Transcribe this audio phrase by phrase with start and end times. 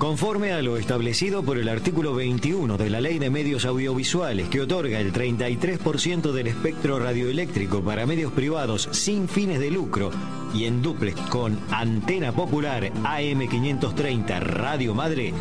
[0.00, 4.62] Conforme a lo establecido por el artículo 21 de la Ley de Medios Audiovisuales, que
[4.62, 10.10] otorga el 33% del espectro radioeléctrico para medios privados sin fines de lucro
[10.54, 15.34] y en duplex con antena popular AM530 Radio Madre,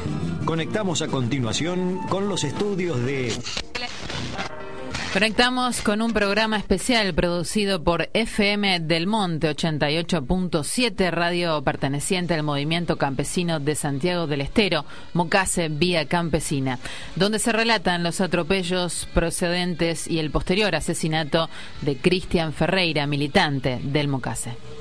[0.44, 3.32] conectamos a continuación con los estudios de...
[5.12, 12.96] Conectamos con un programa especial producido por FM del Monte 88.7, radio perteneciente al movimiento
[12.98, 16.77] campesino de Santiago del Estero, Mocase Vía Campesina,
[17.16, 21.50] donde se relatan los atropellos procedentes y el posterior asesinato
[21.81, 24.78] de Cristian Ferreira, militante del Mocase.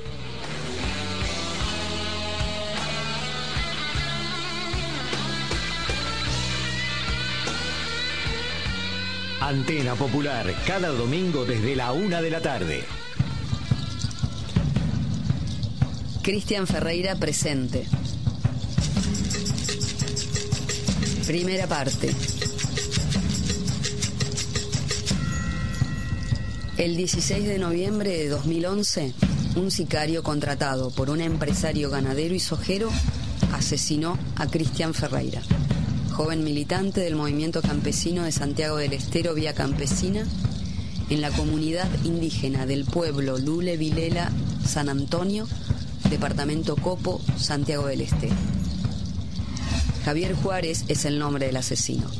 [9.48, 12.84] Antena Popular, cada domingo desde la una de la tarde.
[16.20, 17.86] Cristian Ferreira presente.
[21.26, 22.10] Primera parte.
[26.76, 29.14] El 16 de noviembre de 2011,
[29.56, 32.90] un sicario contratado por un empresario ganadero y sojero
[33.54, 35.40] asesinó a Cristian Ferreira
[36.18, 40.26] joven militante del movimiento campesino de Santiago del Estero Vía Campesina,
[41.10, 44.32] en la comunidad indígena del pueblo Lule Vilela
[44.66, 45.46] San Antonio,
[46.10, 48.34] departamento Copo, Santiago del Estero.
[50.04, 52.10] Javier Juárez es el nombre del asesino.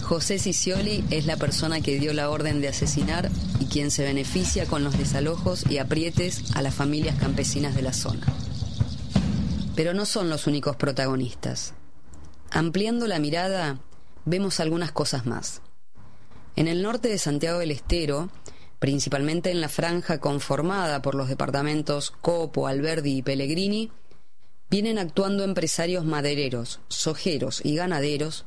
[0.00, 4.64] José Cicioli es la persona que dio la orden de asesinar y quien se beneficia
[4.64, 8.26] con los desalojos y aprietes a las familias campesinas de la zona.
[9.76, 11.74] Pero no son los únicos protagonistas.
[12.50, 13.78] Ampliando la mirada,
[14.24, 15.60] vemos algunas cosas más.
[16.56, 18.30] En el norte de Santiago del Estero,
[18.78, 23.92] principalmente en la franja conformada por los departamentos Copo, Alberdi y Pellegrini,
[24.70, 28.46] vienen actuando empresarios madereros, sojeros y ganaderos,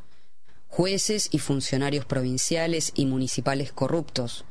[0.68, 4.46] jueces y funcionarios provinciales y municipales corruptos,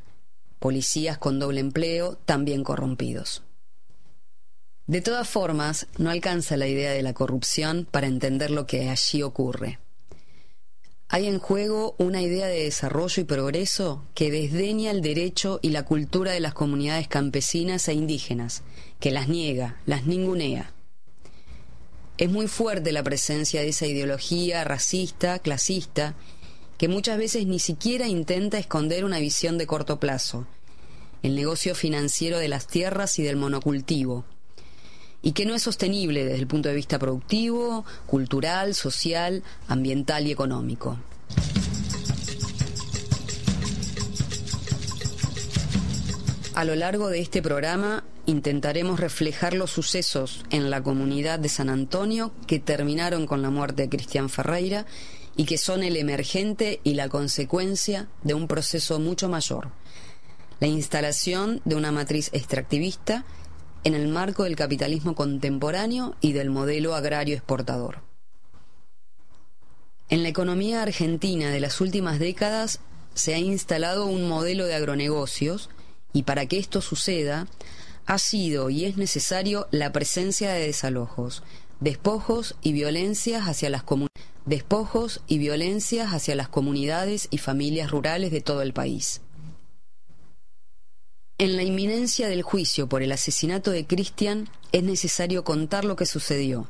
[0.61, 3.43] policías con doble empleo también corrompidos.
[4.87, 9.23] De todas formas, no alcanza la idea de la corrupción para entender lo que allí
[9.23, 9.79] ocurre.
[11.13, 15.85] Hay en juego una idea de desarrollo y progreso que desdeña el derecho y la
[15.85, 18.63] cultura de las comunidades campesinas e indígenas,
[19.01, 20.73] que las niega, las ningunea.
[22.17, 26.15] Es muy fuerte la presencia de esa ideología racista, clasista,
[26.79, 30.47] que muchas veces ni siquiera intenta esconder una visión de corto plazo,
[31.23, 34.25] el negocio financiero de las tierras y del monocultivo,
[35.23, 40.33] y que no es sostenible desde el punto de vista productivo, cultural, social, ambiental y
[40.33, 40.99] económico.
[46.55, 51.71] A lo largo de este programa intentaremos reflejar los sucesos en la comunidad de San
[51.71, 54.85] Antonio que terminaron con la muerte de Cristian Ferreira
[55.37, 59.71] y que son el emergente y la consecuencia de un proceso mucho mayor,
[60.59, 63.25] la instalación de una matriz extractivista
[63.85, 68.03] en el marco del capitalismo contemporáneo y del modelo agrario exportador.
[70.09, 72.81] En la economía argentina de las últimas décadas
[73.15, 75.71] se ha instalado un modelo de agronegocios
[76.13, 77.47] y para que esto suceda
[78.07, 81.45] ha sido y es necesario la presencia de desalojos,
[81.79, 83.85] despojos y violencias hacia las
[84.47, 89.21] despojos y violencias hacia las comunidades y familias rurales de todo el país.
[91.41, 96.05] En la inminencia del juicio por el asesinato de Cristian es necesario contar lo que
[96.05, 96.69] sucedió,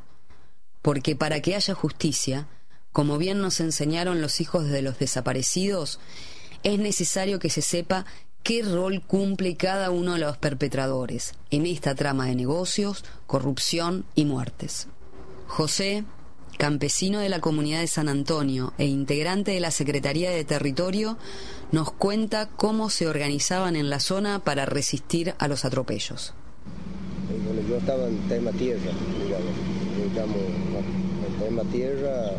[0.81, 2.47] porque para que haya justicia,
[2.93, 5.99] como bien nos enseñaron los hijos de los desaparecidos,
[6.63, 8.07] es necesario que se sepa
[8.45, 14.25] qué rol cumple cada uno de los perpetradores en esta trama de negocios, corrupción y
[14.25, 14.87] muertes.
[15.49, 16.05] José,
[16.61, 21.17] campesino de la comunidad de San Antonio e integrante de la Secretaría de Territorio,
[21.73, 26.35] nos cuenta cómo se organizaban en la zona para resistir a los atropellos.
[27.47, 28.91] Bueno, yo estaba en tema tierra,
[30.05, 30.37] digamos,
[31.41, 32.33] en tema tierra.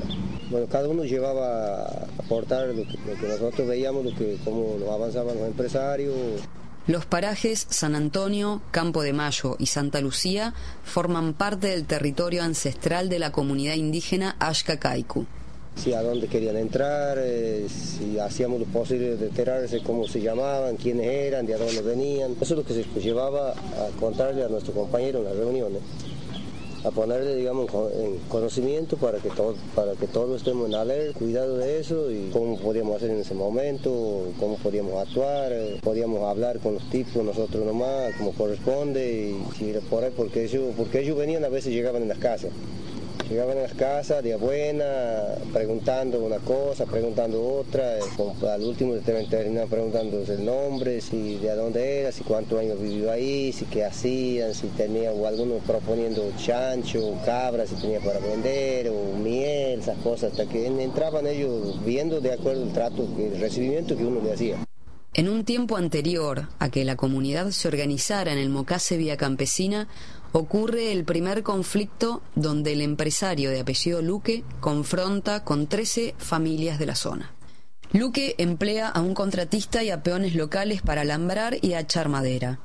[0.52, 5.48] Bueno, cada uno llevaba a aportar lo que, nosotros veíamos, lo que, cómo avanzaban los
[5.48, 6.16] empresarios,
[6.92, 10.54] los parajes San Antonio, Campo de Mayo y Santa Lucía
[10.84, 15.26] forman parte del territorio ancestral de la comunidad indígena Ashka Kaiku.
[15.78, 20.76] Si a dónde querían entrar, eh, si hacíamos lo posible de enterarse cómo se llamaban,
[20.76, 22.34] quiénes eran, de a dónde venían.
[22.42, 25.82] Eso es lo que se llevaba a contarle a nuestro compañero en las reuniones.
[26.84, 31.58] A ponerle, digamos, en conocimiento para que, todo, para que todos estemos en alerta, cuidado
[31.58, 35.52] de eso y cómo podíamos hacer en ese momento, cómo podíamos actuar,
[35.82, 41.02] podíamos hablar con los tipos nosotros nomás, como corresponde, y por ahí, porque ellos, porque
[41.02, 42.52] ellos venían a veces llegaban en las casas.
[43.30, 45.24] Llegaban a las casas, día buena,
[45.54, 48.02] preguntando una cosa, preguntando otra, eh,
[48.50, 53.54] al último terminaban preguntando el nombre, si de dónde era, si cuántos años vivió ahí,
[53.54, 58.90] si qué hacían, si tenía o alguno proponiendo chancho, o cabra, si tenía para vender,
[58.90, 63.96] o miel, esas cosas, hasta que entraban ellos viendo de acuerdo el trato, el recibimiento
[63.96, 64.58] que uno le hacía.
[65.14, 69.90] En un tiempo anterior a que la comunidad se organizara en el Mocase Vía Campesina,
[70.32, 76.86] ocurre el primer conflicto donde el empresario de apellido Luque confronta con 13 familias de
[76.86, 77.34] la zona.
[77.94, 82.60] Luque emplea a un contratista y a peones locales para alambrar y echar madera.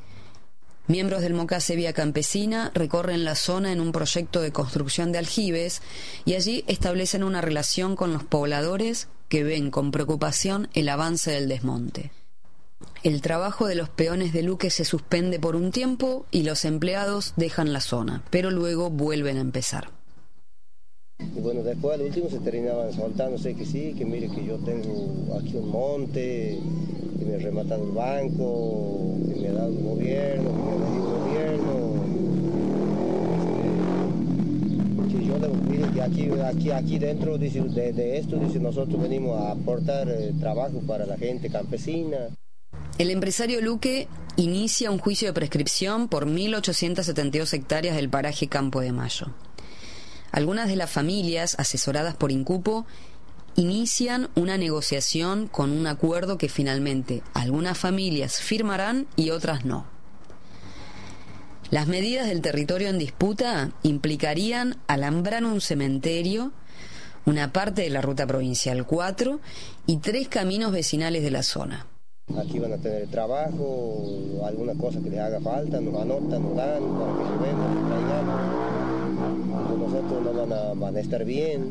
[0.87, 5.83] Miembros del Mocase Vía Campesina recorren la zona en un proyecto de construcción de aljibes
[6.25, 11.49] y allí establecen una relación con los pobladores que ven con preocupación el avance del
[11.49, 12.13] desmonte.
[13.07, 17.35] El trabajo de los peones de Luque se suspende por un tiempo y los empleados
[17.37, 19.91] dejan la zona, pero luego vuelven a empezar.
[21.21, 24.57] Y bueno, después al último se terminaban soltando, sé que sí, que mire que yo
[24.57, 26.59] tengo aquí un monte,
[27.17, 30.75] que me ha rematado el banco, que me ha dado el gobierno, que me ha
[30.75, 31.77] dado el gobierno.
[35.09, 35.39] Que yo
[35.71, 37.51] mire que aquí, aquí, aquí dentro de,
[37.93, 42.31] de, esto, dice, nosotros venimos a aportar eh, trabajo para la gente campesina.
[42.99, 48.91] El empresario Luque inicia un juicio de prescripción por 1.872 hectáreas del paraje Campo de
[48.91, 49.35] Mayo.
[50.33, 52.87] Algunas de las familias, asesoradas por Incupo,
[53.55, 59.87] inician una negociación con un acuerdo que finalmente algunas familias firmarán y otras no.
[61.69, 66.51] Las medidas del territorio en disputa implicarían alambrar un cementerio,
[67.27, 69.39] una parte de la ruta provincial 4
[69.85, 71.87] y tres caminos vecinales de la zona.
[72.35, 74.03] Aquí van a tener trabajo,
[74.45, 78.41] alguna cosa que les haga falta, nos anotan, nos dan para que llevemos, traigamos.
[79.79, 81.71] Nosotros no van a, van a estar bien.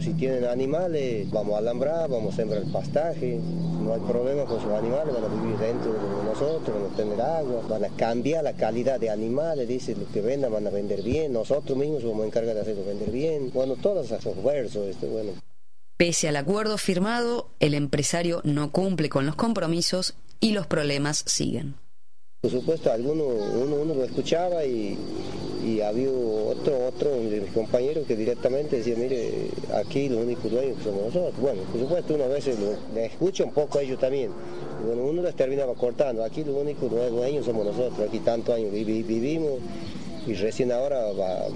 [0.00, 3.38] Si tienen animales, vamos a alambrar, vamos a sembrar el pastaje.
[3.82, 7.20] No hay problema con sus animales, van a vivir dentro de nosotros, van a tener
[7.22, 11.02] agua, van a cambiar la calidad de animales, dice, los que vendan van a vender
[11.02, 13.50] bien, nosotros mismos vamos a encargar de hacerlo vender bien.
[13.54, 15.30] Bueno, todos esos versos, este, bueno.
[15.96, 21.76] Pese al acuerdo firmado, el empresario no cumple con los compromisos y los problemas siguen.
[22.42, 24.98] Por supuesto, alguno, uno, uno lo escuchaba y,
[25.82, 31.06] había otro, otro de mis compañeros que directamente decía, mire, aquí los únicos dueños somos
[31.06, 31.40] nosotros.
[31.40, 34.30] Bueno, por supuesto, uno a veces lo, escucha un poco a ellos también.
[34.86, 39.60] bueno, uno les terminaba cortando, aquí los únicos dueños somos nosotros, aquí tantos años vivimos
[40.26, 41.00] y recién ahora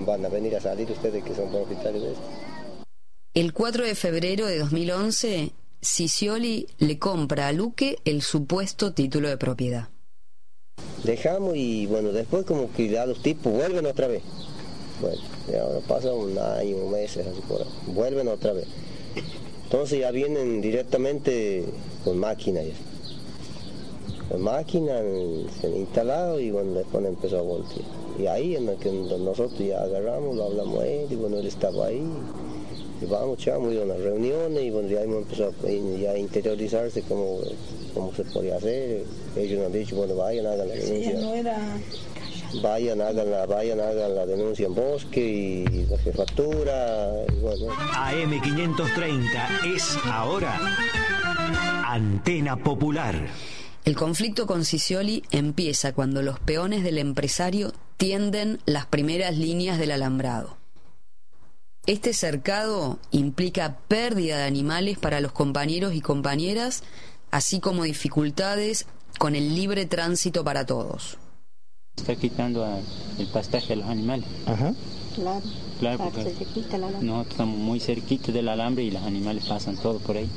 [0.07, 2.25] van a venir a salir ustedes que son propietarios de esto.
[3.33, 9.37] El 4 de febrero de 2011, Sicioli le compra a Luque el supuesto título de
[9.37, 9.89] propiedad.
[11.05, 14.25] Dejamos y bueno, después como que ya los tipos vuelven otra vez.
[15.01, 17.69] Bueno, ya pasa un año, meses, así por ahí.
[17.87, 18.67] Vuelven otra vez.
[19.63, 21.67] Entonces ya vienen directamente
[22.03, 22.63] con máquina.
[24.29, 25.03] Con máquina
[25.61, 27.87] se han instalado y bueno, después empezó a voltear.
[28.19, 31.47] Y ahí en el que nosotros ya agarramos, lo hablamos a él y bueno, él
[31.47, 32.03] estaba ahí.
[33.09, 37.39] Vamos, chamo, ido a las reuniones y bueno, ya hemos empezado a, interiorizarse cómo,
[37.95, 39.05] cómo se podía hacer.
[39.37, 41.71] Ellos nos han dicho, bueno, vayan, hagan la denuncia.
[42.63, 47.13] Vayan, hagan la, vayan, hagan la denuncia en bosque y la jefatura.
[47.29, 47.69] Y bueno.
[47.69, 50.59] AM530 es ahora
[51.87, 53.29] Antena Popular.
[53.85, 59.93] El conflicto con Sicioli empieza cuando los peones del empresario tienden las primeras líneas del
[59.93, 60.60] alambrado.
[61.91, 66.85] Este cercado implica pérdida de animales para los compañeros y compañeras,
[67.33, 68.87] así como dificultades
[69.19, 71.19] con el libre tránsito para todos.
[71.97, 72.65] Está quitando
[73.19, 74.25] el pastaje a los animales.
[74.47, 74.73] Ajá.
[75.17, 75.43] Claro.
[75.81, 76.33] Claro, porque
[77.01, 80.29] nosotros estamos muy cerquita del alambre y los animales pasan todo por ahí.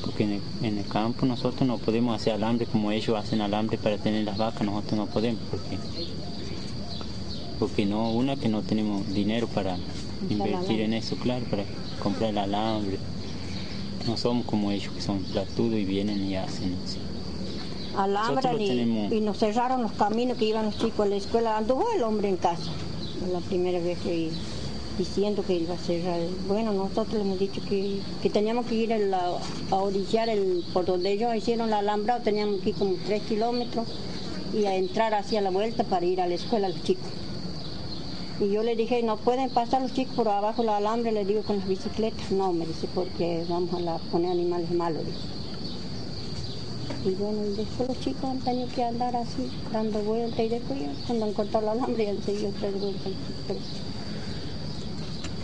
[0.00, 3.76] Porque en el, en el, campo nosotros no podemos hacer alambre como ellos hacen alambre
[3.76, 5.42] para tener las vacas, nosotros no podemos.
[5.50, 5.76] Porque,
[7.60, 9.76] porque no, una que no tenemos dinero para
[10.30, 11.64] invertir en eso, claro, para
[12.02, 12.98] comprar el alambre.
[14.08, 16.98] No somos como ellos que son platudos y vienen y hacen así.
[17.96, 21.58] Alambran y, nos cerraron los caminos que iban los chicos a la escuela.
[21.58, 22.70] Anduvo el hombre en casa,
[23.30, 24.30] la primera vez que
[24.96, 26.18] diciendo que iba a cerrar.
[26.48, 28.00] Bueno, nosotros le hemos dicho que,
[28.32, 28.98] teníamos que ir a,
[29.70, 33.86] a, orillar el, por donde ellos hicieron la alambra, teníamos que ir como tres kilómetros
[34.54, 37.19] y a entrar hacia la vuelta para ir a la escuela los chicos.
[38.40, 41.42] Y yo le dije, no pueden pasar los chicos por abajo del alambre, le digo
[41.42, 42.30] con las bicicletas.
[42.30, 45.02] No, me dice, porque vamos a poner animales malos.
[47.04, 50.80] Y bueno, y después los chicos han tenido que andar así, dando vueltas y después
[51.06, 53.12] cuando han cortado el alambre han seguido tres vueltas.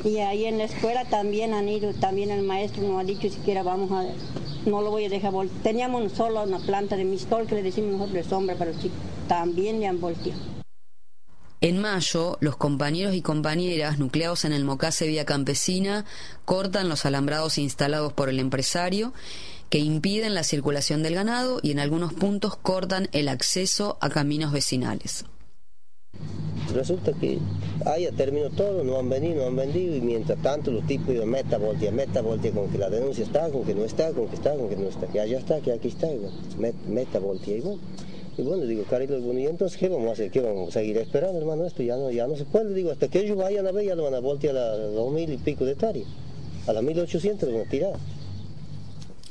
[0.05, 3.63] Y ahí en la escuela también han ido, también el maestro nos ha dicho siquiera
[3.63, 4.05] vamos a,
[4.69, 5.63] no lo voy a dejar voltear.
[5.63, 8.99] Teníamos solo una planta de mistol que le decimos nosotros sombra para los chicos,
[9.29, 10.56] también le han volteado.
[11.63, 16.05] En mayo, los compañeros y compañeras nucleados en el Mocase Vía Campesina
[16.45, 19.15] cortan los alambrados instalados por el empresario
[19.71, 24.53] que impiden la circulación del ganado y en algunos puntos cortan el acceso a caminos
[24.53, 25.25] vecinales.
[26.75, 27.39] Resulta que
[27.99, 31.31] ya terminó todo, no han venido, no han vendido y mientras tanto los tipos iban
[31.31, 34.35] meta, voltea, meta, voltea, con que la denuncia está, con que no está, con que
[34.35, 36.09] está, con que no está, que allá está, que aquí está,
[36.87, 37.81] meta, voltea y bueno.
[38.39, 40.31] Y bueno, digo, Carlos, bueno, y entonces, ¿qué vamos a hacer?
[40.31, 41.65] ¿Qué vamos a seguir esperando, hermano?
[41.65, 43.95] Esto ya no, ya no se puede, digo, hasta que ellos vayan a ver, ya
[43.95, 46.07] lo van a voltear a las dos mil y pico de hectáreas.
[46.67, 47.95] A las mil ochocientos lo van a tirar.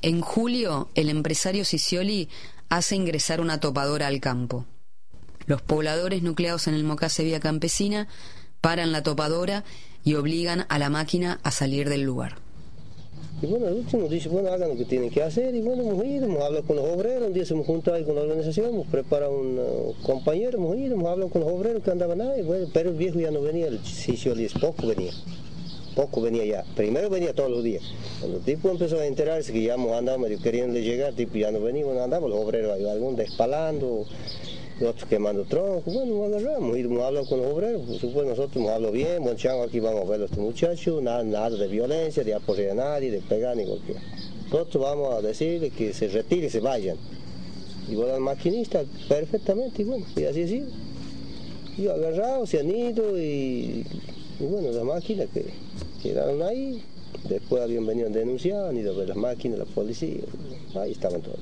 [0.02, 2.30] En julio, el empresario Sicioli
[2.70, 4.66] hace ingresar una topadora al campo.
[5.46, 8.08] Los pobladores nucleados en el Mocase Vía Campesina
[8.62, 9.64] paran la topadora
[10.04, 12.45] y obligan a la máquina a salir del lugar.
[13.42, 15.54] Y bueno, el último dice, bueno, hagan lo que tienen que hacer.
[15.54, 18.04] Y bueno, hemos ido, hemos hablado con los obreros, un día se hemos juntado ahí
[18.04, 21.84] con la organización, hemos preparado un uh, compañero, hemos ido, hemos hablado con los obreros
[21.84, 22.42] que andaban ahí.
[22.42, 23.80] Bueno, pero el viejo ya no venía, el
[24.46, 25.12] es poco venía
[25.96, 26.64] poco venía ya.
[26.76, 27.82] Primero venía todos los días.
[28.20, 30.38] Cuando el tipo empezó a enterarse que ya andado medio
[30.82, 34.06] llegar, tipo ya no venía, bueno, andamos los obreros ahí, algunos despalando,
[34.82, 38.92] otros quemando troncos, bueno, nos agarramos, hemos hablado con los obreros, pues nosotros hemos hablado
[38.92, 42.34] bien, buen chango, aquí vamos a ver a estos muchachos, nada, nada de violencia, de
[42.34, 44.02] apoyar a nadie, de pegar ni golpear.
[44.52, 46.98] Nosotros vamos a decirle que se retire, se vayan.
[47.90, 50.68] Y bueno, al maquinista, perfectamente, y bueno, y así sido.
[51.78, 53.86] Yo agarrado, se han ido y,
[54.40, 55.46] y bueno, la máquina que
[56.02, 56.82] quedaron ahí,
[57.30, 60.22] después habían venido a denunciar, han ido a ver las máquinas, la policía,
[60.76, 61.40] ahí estaban todos.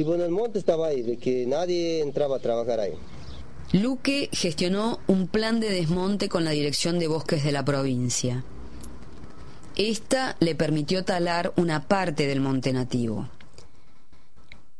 [0.00, 2.94] Y bueno, el monte estaba ahí, de que nadie entraba a trabajar ahí.
[3.72, 8.42] Luque gestionó un plan de desmonte con la Dirección de Bosques de la provincia.
[9.76, 13.28] Esta le permitió talar una parte del monte nativo.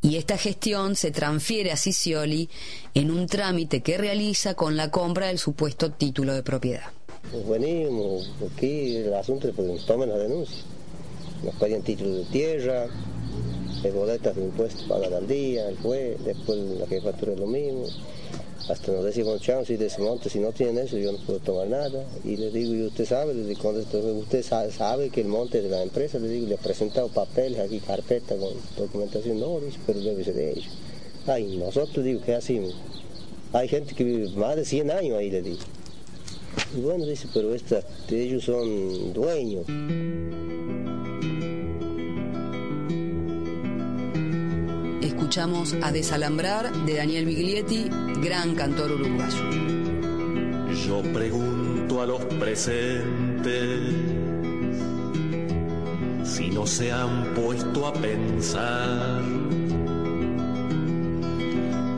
[0.00, 2.49] Y esta gestión se transfiere a Sicioli
[2.95, 6.93] en un trámite que realiza con la compra del supuesto título de propiedad.
[7.31, 10.65] Pues venimos, aquí el asunto es que nos tomen la denuncia.
[11.45, 12.87] Nos pedían títulos de tierra,
[13.83, 17.87] de boletas de impuestos pagadas al día, el juez, después la jefatura es lo mismo.
[18.69, 21.41] Hasta nos decimos, chao, si de ese monte, si no tienen eso, yo no puedo
[21.41, 22.05] tomar nada.
[22.25, 25.83] Y le digo, y usted sabe, le digo, usted sabe que el monte de la
[25.83, 30.23] empresa, le digo, le he presentado papeles aquí, carpeta con documentación, no, dice, pero debe
[30.23, 30.69] ser de ellos.
[31.27, 32.77] Ay, nosotros digo, ¿qué hacemos?
[33.53, 35.59] Hay gente que vive más de 100 años ahí, le digo.
[36.77, 39.67] Y bueno, dice, pero esta, ellos son dueños.
[45.00, 47.88] Escuchamos a Desalambrar de Daniel Biglietti,
[48.23, 49.50] gran cantor uruguayo.
[50.87, 53.95] Yo pregunto a los presentes
[56.25, 59.23] si no se han puesto a pensar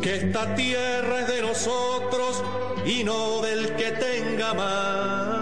[0.01, 2.43] que esta tierra es de nosotros
[2.87, 5.42] y no del que tenga más.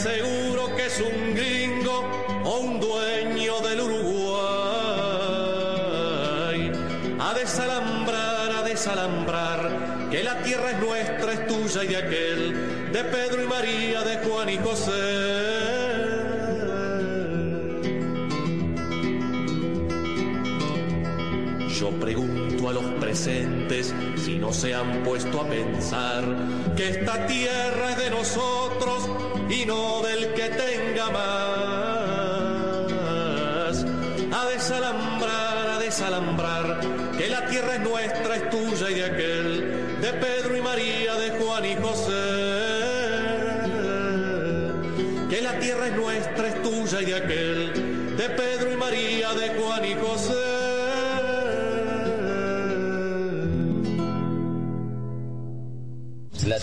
[0.00, 2.02] Aseguro que es un gringo
[2.44, 4.32] o un dueño del Uruguay.
[7.18, 13.04] A desalambrar, a desalambrar, que la tierra es nuestra, es tuya y de aquel, de
[13.04, 16.00] Pedro y María, de Juan y José.
[21.78, 26.24] Yo pregunto a los presentes si no se han puesto a pensar
[26.74, 29.10] que esta tierra es de nosotros
[29.50, 31.60] y no del que tenga más
[34.60, 36.80] desalambrar, a desalambrar,
[37.16, 41.30] que la tierra es nuestra, es tuya y de aquel, de Pedro y María, de
[41.30, 42.12] Juan y José.
[45.30, 49.48] Que la tierra es nuestra, es tuya y de aquel, de Pedro y María, de
[49.58, 50.49] Juan y José.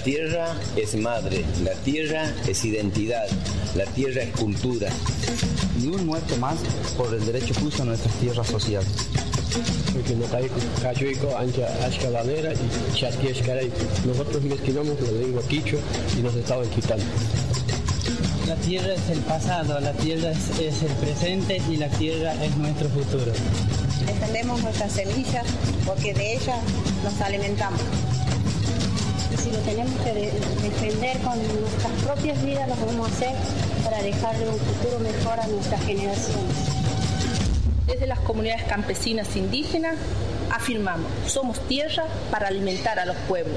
[0.07, 3.27] Tierra es madre, la tierra es identidad,
[3.75, 4.87] la tierra es cultura.
[5.81, 6.55] Ni un muerto más
[6.95, 8.87] por el derecho justo a nuestras tierras sociales.
[14.05, 15.79] Nosotros mezclamos la lengua quichua
[16.17, 17.03] y nos estaban quitando.
[18.47, 22.55] La tierra es el pasado, la tierra es, es el presente y la tierra es
[22.55, 23.33] nuestro futuro.
[24.05, 25.45] Defendemos nuestras semillas
[25.85, 26.59] porque de ellas
[27.03, 27.81] nos alimentamos
[29.47, 30.13] si lo tenemos que
[30.61, 33.33] defender con nuestras propias vidas, lo podemos hacer
[33.83, 36.55] para dejarle un futuro mejor a nuestras generaciones.
[37.85, 39.95] Desde las comunidades campesinas indígenas
[40.51, 43.55] afirmamos, somos tierra para alimentar a los pueblos.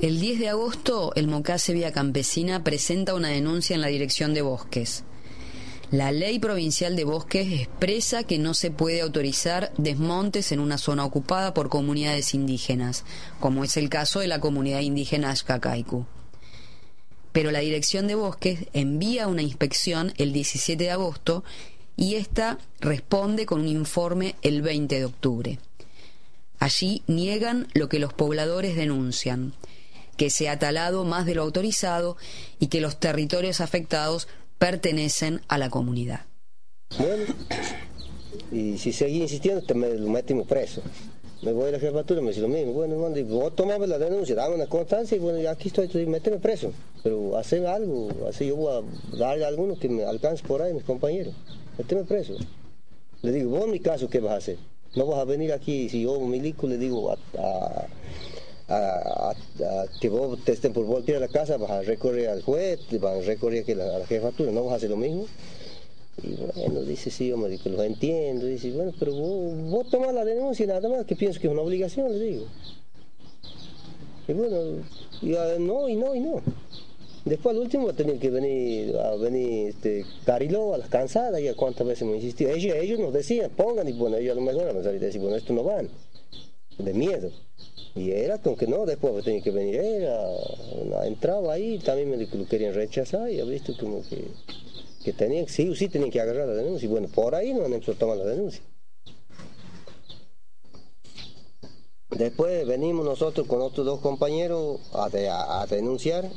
[0.00, 4.42] El 10 de agosto, el Mocase Vía Campesina presenta una denuncia en la Dirección de
[4.42, 5.04] Bosques.
[5.92, 11.04] La ley provincial de bosques expresa que no se puede autorizar desmontes en una zona
[11.04, 13.04] ocupada por comunidades indígenas,
[13.38, 16.04] como es el caso de la comunidad indígena Ashkakaiku.
[17.30, 21.44] Pero la Dirección de Bosques envía una inspección el 17 de agosto
[21.96, 25.58] y ésta responde con un informe el 20 de octubre.
[26.58, 29.52] Allí niegan lo que los pobladores denuncian,
[30.16, 32.16] que se ha talado más de lo autorizado
[32.58, 34.26] y que los territorios afectados
[34.58, 36.20] pertenecen a la comunidad.
[36.98, 37.24] Bueno,
[38.52, 40.82] y si seguí insistiendo, te me lo metimos preso.
[41.42, 42.72] Me voy a la jefatura, me dice lo mismo.
[42.72, 46.38] Bueno, hermano, vos tomame la denuncia, dame una constancia y bueno, aquí estoy, estoy méteme
[46.38, 46.72] preso.
[47.02, 50.72] Pero hacer algo, así yo voy a darle a algunos que me alcance por ahí,
[50.72, 51.34] mis compañeros.
[51.76, 52.34] Méteme preso.
[53.22, 54.58] Le digo, vos en mi caso, ¿qué vas a hacer?
[54.94, 57.86] No vas a venir aquí, si yo milico, le digo a a,
[60.00, 63.18] que vos te estén por voltear a la casa, vas a recorrer al juez, vas
[63.18, 65.26] a recorrer a la jefatura, no vas a hacer lo mismo.
[66.22, 68.46] Y bueno, dice, sí, hombre, que lo entiendo.
[68.46, 71.62] Dice, bueno, pero vos, vos tomás la denuncia nada más, que pienso que es una
[71.62, 72.46] obligación, le digo.
[74.28, 74.82] Y bueno,
[75.22, 76.42] y, ah, no, y no, y no.
[77.24, 81.54] Después al último a tener que venir, a venir este, Cariló a las cansadas, ya
[81.54, 82.48] cuántas veces me insistió.
[82.48, 85.36] Ellos, ellos nos decían, pongan, y bueno, ellos a lo mejor me a decir, bueno,
[85.36, 85.88] esto no van,
[86.78, 87.30] de miedo.
[87.94, 92.46] Y era con que no, después tenía que venir, era, entraba ahí, también me lo
[92.46, 94.28] querían rechazar y ha visto como que,
[95.02, 96.86] que tenían, sí o sí tenían que agarrar la denuncia.
[96.86, 98.62] Y bueno, por ahí no han a tomar la denuncia.
[102.10, 106.30] Después venimos nosotros con otros dos compañeros a, denunciar.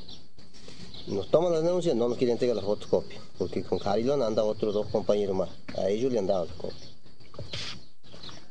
[1.08, 4.50] Nos toman la denuncia, no nos quieren entregar las fotocopias, porque con Carilón han dado
[4.50, 5.50] otros dos compañeros más.
[5.78, 6.90] A ellos le han dado las copias.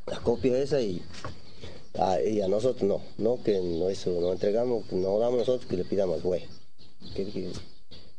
[0.07, 1.01] Las copias esas y
[2.01, 5.75] Ah, y a nosotros no, no que no eso, no entregamos, no damos nosotros que
[5.75, 6.43] le pidamos güey.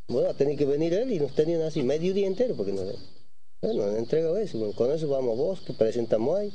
[0.06, 2.82] bueno, tenía que venir él y nos tenían así medio día entero porque no,
[3.62, 6.52] bueno, han entregado eso, con eso vamos a bosque, presentamos ahí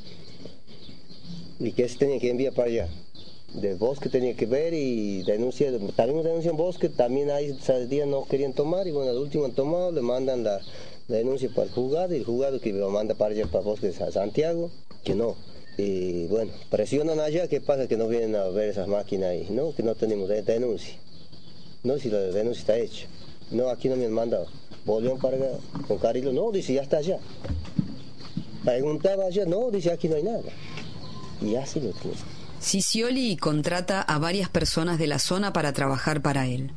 [1.60, 2.90] y que se tenía que enviar para allá.
[3.56, 8.26] De bosque tenía que ver y denunciar, también denuncian bosque, también ahí ese día no
[8.26, 10.62] querían tomar y bueno, al último han tomado, le mandan la,
[11.08, 14.12] denuncia para el juzgado y el juzgado que lo manda para allá para bosque de
[14.12, 14.70] Santiago,
[15.04, 15.36] que no
[15.78, 17.88] y bueno, presionan allá, ¿qué pasa?
[17.88, 19.76] Que no vienen a ver esas máquinas ahí, ¿no?
[19.76, 20.96] Que no tenemos denuncia.
[21.84, 23.08] No, si la denuncia está hecha.
[23.52, 24.48] No, aquí no me han mandado.
[24.86, 25.38] Volvieron para
[25.88, 27.20] con Carilo, no, dice, ya está allá.
[28.64, 30.44] Preguntaba allá, no, dice, aquí no hay nada.
[31.42, 32.18] Y así lo tiene.
[32.60, 36.72] Sicioli contrata a varias personas de la zona para trabajar para él.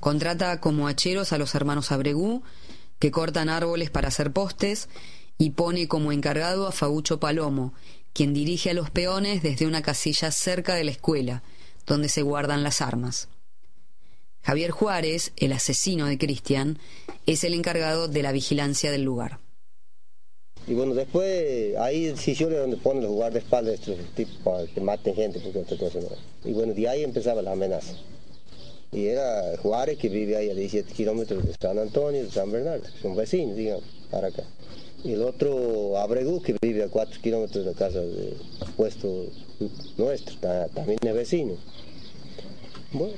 [0.00, 2.42] Contrata como hacheros a los hermanos Abregú,
[2.98, 4.88] que cortan árboles para hacer postes,
[5.38, 7.72] y pone como encargado a Fagucho Palomo,
[8.12, 11.42] quien dirige a los peones desde una casilla cerca de la escuela,
[11.86, 13.28] donde se guardan las armas.
[14.42, 16.78] Javier Juárez, el asesino de Cristian,
[17.26, 19.40] es el encargado de la vigilancia del lugar.
[20.66, 25.14] Y bueno, después ahí sí es donde ponen los guardaespaldas estos tipos para que maten
[25.14, 26.08] gente, porque otra cosa no.
[26.48, 27.94] Y bueno, de ahí empezaba la amenaza.
[28.92, 32.84] Y era Juárez que vive ahí a 17 kilómetros de San Antonio, de San Bernardo,
[33.00, 34.44] son vecinos, digamos, para acá
[35.04, 38.34] y el otro Abregu, que vive a cuatro kilómetros de la casa de
[38.76, 39.26] puesto
[39.96, 40.36] nuestro,
[40.74, 41.54] también es vecino.
[42.92, 43.14] Bueno,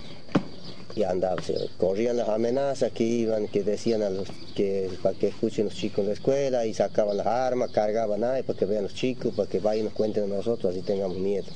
[0.95, 1.41] y andaba,
[1.79, 6.01] corrían las amenazas que iban, que decían a los que para que escuchen los chicos
[6.01, 9.49] en la escuela y sacaban las armas, cargaban ahí para que vean los chicos, para
[9.49, 11.47] que vayan y nos cuenten a nosotros, así tengamos miedo.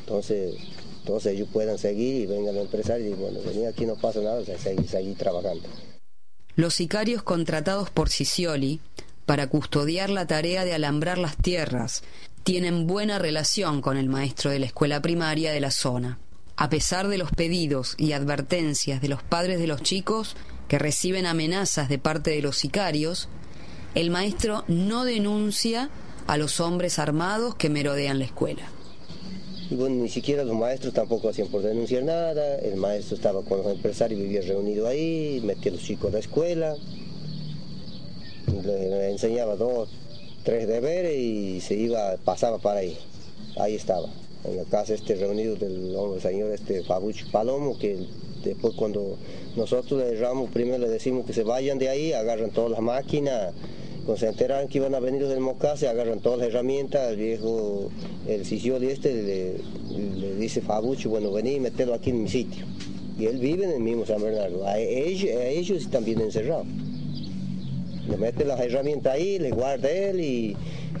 [0.00, 0.54] Entonces,
[1.00, 4.40] entonces ellos puedan seguir y vengan los empresarios y bueno, venir aquí no pasa nada,
[4.40, 5.68] o sea, seguir, seguir trabajando.
[6.56, 8.80] Los sicarios contratados por Sicioli
[9.26, 12.02] para custodiar la tarea de alambrar las tierras
[12.42, 16.18] tienen buena relación con el maestro de la escuela primaria de la zona.
[16.56, 20.36] A pesar de los pedidos y advertencias de los padres de los chicos
[20.68, 23.28] que reciben amenazas de parte de los sicarios,
[23.94, 25.90] el maestro no denuncia
[26.26, 28.68] a los hombres armados que merodean la escuela.
[29.70, 33.58] Y bueno, ni siquiera los maestros tampoco hacían por denunciar nada, el maestro estaba con
[33.58, 36.76] los empresarios, vivía reunido ahí, metía a los chicos a la escuela,
[38.62, 39.88] le, enseñaba dos,
[40.42, 42.96] tres deberes y se iba, pasaba para ahí,
[43.56, 44.08] ahí estaba,
[44.44, 47.98] en la casa este reunido del señor este Fabucho Palomo, que
[48.44, 49.16] después cuando
[49.56, 53.52] nosotros le erramos, primero le decimos que se vayan de ahí, agarran todas las máquinas,
[54.04, 57.90] cuando se enteran que iban a venir del Mocase, agarran todas las herramientas, el viejo,
[58.26, 62.66] el de este le, dice Fabucho, bueno, vení y metelo aquí en mi sitio.
[63.18, 66.66] Y él vive en el mismo San Bernardo, a ellos, a ellos están bien encerrados.
[68.08, 70.56] Le mete las herramientas ahí, le guarda él y,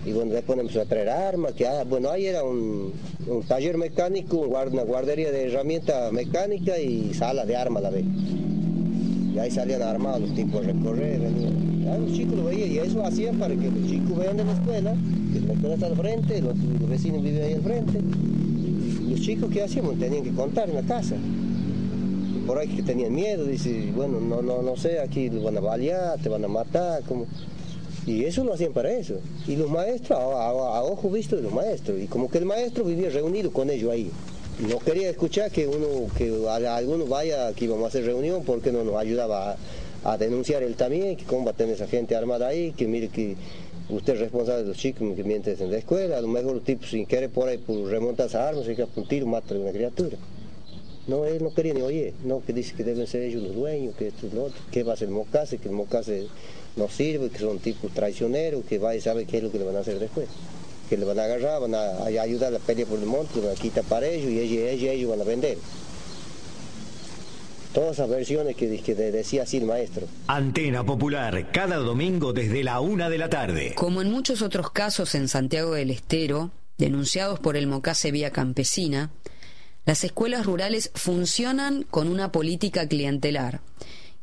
[0.06, 2.92] y bueno, después ponemos a traer armas, que ah, bueno, ahí era un,
[3.48, 8.04] taller mecánico, una guardería de herramientas mecánicas y sala de armas a la vez.
[9.34, 12.04] Y ahí salían armados los tipos recorrer, venían.
[12.04, 14.94] los chicos lo veían y eso hacían para que los chicos vean de la escuela,
[15.32, 16.54] que la escuela está al frente, los,
[16.88, 18.00] vecinos viven ahí al frente.
[19.08, 19.98] Los chicos, ¿qué hacíamos?
[19.98, 21.16] Tenían que contar en la casa.
[22.46, 25.60] Por ahí que tenían miedo, dice, bueno, no, no, no sé, aquí los van a
[25.60, 27.26] balear, te van a matar, como...
[28.06, 29.14] Y eso lo hacían para eso.
[29.46, 31.98] Y los maestros, a, a ojo visto de los maestros.
[31.98, 34.10] Y como que el maestro vivía reunido con ellos ahí
[34.58, 38.84] no quería escuchar que uno que alguno vaya que íbamos a hacer reunión porque no
[38.84, 39.56] nos ayudaba
[40.04, 43.08] a, denunciar él también que cómo va a tener esa gente armada ahí que mire
[43.08, 43.36] que
[43.88, 46.64] usted es responsable de los chicos que mienten en la escuela a lo mejor los
[46.64, 49.58] tipos sin querer por ahí por remontar esas armas se que un tiro mata a
[49.58, 50.16] una criatura
[51.06, 53.94] no él no quería ni oír no que dice que deben ser ellos los dueños
[53.96, 56.28] que esto lo otro que va a ser el mocase que el mocase
[56.76, 59.64] no sirve que son tipos traicioneros que va y sabe qué es lo que le
[59.64, 60.28] van a hacer después
[60.88, 63.46] que le van a agarrar, van a, ayudar a la pelea por el monte, le
[63.46, 65.58] van a quitar para ellos y ellos, ellos, van a vender.
[67.72, 70.06] Todas esas versiones que, que decía así el maestro.
[70.28, 73.72] Antena Popular, cada domingo desde la una de la tarde.
[73.74, 79.10] Como en muchos otros casos en Santiago del Estero, denunciados por el Mocase Vía Campesina,
[79.84, 83.60] las escuelas rurales funcionan con una política clientelar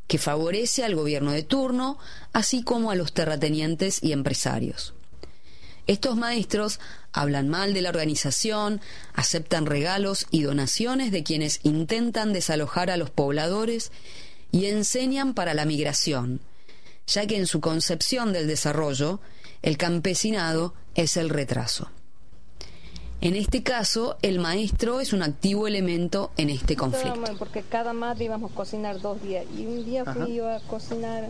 [0.08, 1.98] que favorece al gobierno de turno,
[2.34, 4.94] así como a los terratenientes y empresarios.
[5.88, 6.80] Estos maestros
[7.14, 8.82] hablan mal de la organización,
[9.14, 13.92] aceptan regalos y donaciones de quienes intentan desalojar a los pobladores
[14.52, 16.42] y enseñan para la migración,
[17.08, 19.22] ya que en su concepción del desarrollo,
[19.62, 21.90] el campesinado es el retraso.
[23.22, 27.22] En este caso, el maestro es un activo elemento en este conflicto.
[27.38, 31.30] Porque cada madre íbamos a cocinar dos días y un día fui yo a cocinar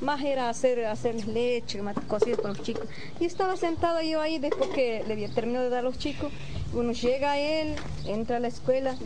[0.00, 2.84] más era hacer, hacer leche, cocidas con los chicos.
[3.20, 6.32] Y estaba sentado yo ahí después que le terminó de dar a los chicos.
[6.72, 7.74] Bueno, llega él,
[8.06, 8.96] entra a la escuela.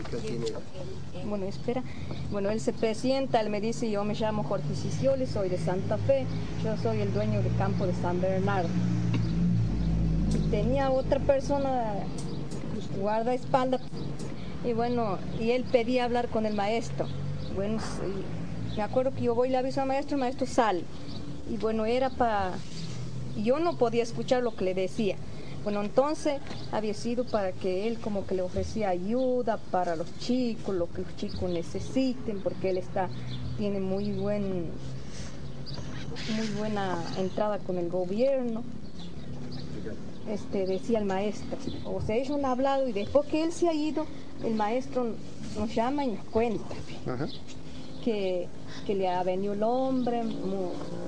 [1.25, 1.83] Bueno, espera.
[2.31, 5.97] Bueno, él se presenta, él me dice, yo me llamo Jorge Cicioli, soy de Santa
[5.97, 6.25] Fe,
[6.63, 8.69] yo soy el dueño del campo de San Bernardo.
[10.49, 11.93] Tenía otra persona
[12.99, 13.81] guardaespaldas.
[14.65, 17.07] Y bueno, y él pedía hablar con el maestro.
[17.55, 17.79] Bueno,
[18.75, 20.83] me acuerdo que yo voy y le aviso al maestro, el maestro sale.
[21.49, 22.53] Y bueno, era para...
[23.37, 25.17] Yo no podía escuchar lo que le decía.
[25.63, 26.41] Bueno, entonces
[26.71, 31.01] había sido para que él como que le ofrecía ayuda para los chicos, lo que
[31.01, 33.07] los chicos necesiten, porque él está,
[33.57, 34.71] tiene muy buen,
[36.35, 38.63] muy buena entrada con el gobierno.
[40.27, 41.57] Este, decía el maestro.
[41.85, 44.05] O sea, ellos han hablado y después que él se ha ido,
[44.43, 45.13] el maestro
[45.57, 46.75] nos llama y nos cuenta
[48.03, 48.47] que,
[48.87, 50.21] le ha venido el hombre,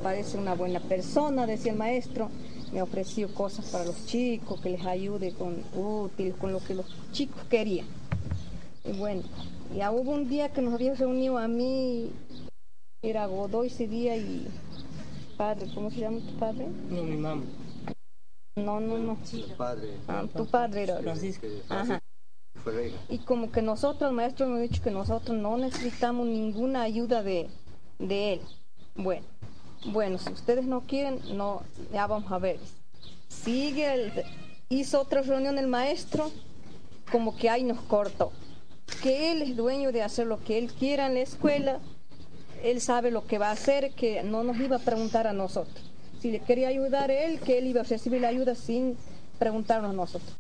[0.01, 2.29] parece una buena persona, decía el maestro,
[2.71, 6.85] me ofreció cosas para los chicos, que les ayude con útiles, con lo que los
[7.11, 7.87] chicos querían.
[8.83, 9.23] Y bueno,
[9.75, 12.11] ya hubo un día que nos había reunido a mí,
[13.01, 14.47] era Godoy ese día y
[15.37, 16.67] padre, ¿cómo se llama tu padre?
[16.89, 17.43] No, mi mamá.
[18.55, 19.17] No, no, no.
[19.29, 19.89] Tu padre.
[20.07, 20.99] Ah, tu padre era.
[20.99, 21.45] Francisco.
[21.69, 22.01] Ajá.
[23.09, 27.49] Y como que nosotros, el maestro ha dicho que nosotros no necesitamos ninguna ayuda de,
[27.99, 28.41] él.
[28.95, 29.25] Bueno,
[29.87, 31.61] bueno, si ustedes no quieren, no,
[31.93, 32.59] ya vamos a ver.
[33.27, 34.23] Sigue, el,
[34.69, 36.31] hizo otra reunión el maestro,
[37.11, 38.31] como que ahí nos cortó.
[39.03, 41.79] Que él es dueño de hacer lo que él quiera en la escuela,
[42.63, 45.84] él sabe lo que va a hacer, que no nos iba a preguntar a nosotros.
[46.25, 48.97] Si le quería ayudar él, que él iba a recibir la ayuda sin
[49.37, 50.35] preguntarnos a nosotros.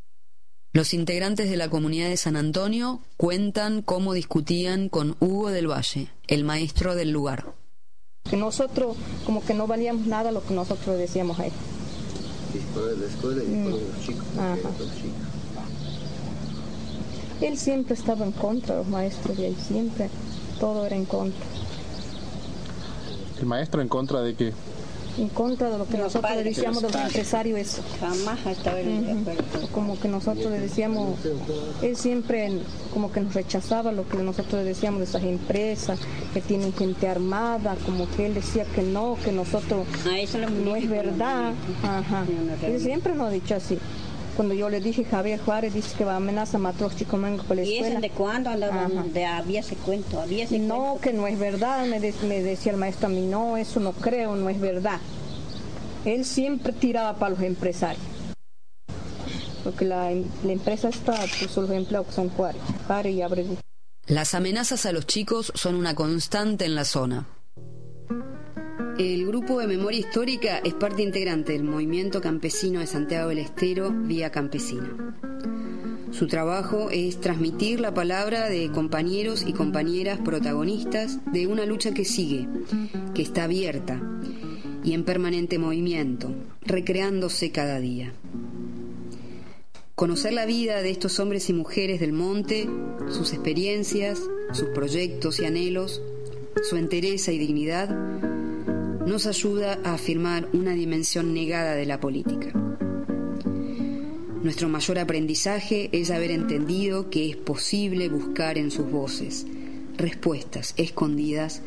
[0.73, 6.07] Los integrantes de la comunidad de San Antonio cuentan cómo discutían con Hugo del Valle,
[6.25, 7.53] el maestro del lugar.
[8.27, 11.53] Que nosotros como que no valíamos nada lo que nosotros decíamos a él.
[12.51, 14.25] Después de la escuela y después de los chicos.
[17.41, 20.09] Él siempre estaba en contra, los maestros de ahí, siempre,
[20.59, 21.45] todo era en contra.
[23.39, 24.51] ¿El maestro en contra de qué?
[25.17, 27.81] En contra de lo que nosotros le decíamos de los empresarios eso.
[27.99, 29.25] Jamás ha estado en
[29.73, 31.19] Como que nosotros le decíamos,
[31.81, 32.51] él siempre
[32.93, 35.99] como que nos rechazaba lo que nosotros le decíamos de esas empresas
[36.33, 40.89] que tienen gente armada, como que él decía que no, que nosotros ah, no es
[40.89, 41.53] verdad.
[41.83, 42.25] Ajá.
[42.63, 43.77] Él siempre nos ha dicho así
[44.35, 47.43] cuando yo le dije Javier Juárez dice que va a amenazar a Matros Chico Mango
[47.43, 47.87] por la escuela.
[47.87, 48.51] ¿Y eso de cuándo
[49.13, 50.19] de, había ese cuento?
[50.19, 53.57] Había ese no, que no es verdad, me, me, decía el maestro a mí, no,
[53.57, 54.99] eso no creo, no es verdad.
[56.03, 58.03] Él siempre tiraba para los empresarios.
[59.63, 63.57] Porque la, la empresa está, puso los empleados que son Juárez, Juárez y Abreu.
[64.05, 67.25] Las amenazas a los chicos son una constante en la zona.
[68.97, 73.91] El Grupo de Memoria Histórica es parte integrante del movimiento campesino de Santiago del Estero,
[73.91, 75.13] Vía Campesina.
[76.11, 82.05] Su trabajo es transmitir la palabra de compañeros y compañeras protagonistas de una lucha que
[82.05, 82.47] sigue,
[83.13, 84.01] que está abierta
[84.81, 86.31] y en permanente movimiento,
[86.61, 88.13] recreándose cada día.
[89.95, 92.69] Conocer la vida de estos hombres y mujeres del monte,
[93.09, 94.21] sus experiencias,
[94.53, 96.01] sus proyectos y anhelos,
[96.63, 97.89] su entereza y dignidad,
[99.05, 102.51] nos ayuda a afirmar una dimensión negada de la política.
[104.43, 109.45] Nuestro mayor aprendizaje es haber entendido que es posible buscar en sus voces
[109.97, 111.61] respuestas escondidas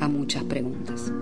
[0.00, 1.12] a muchas preguntas.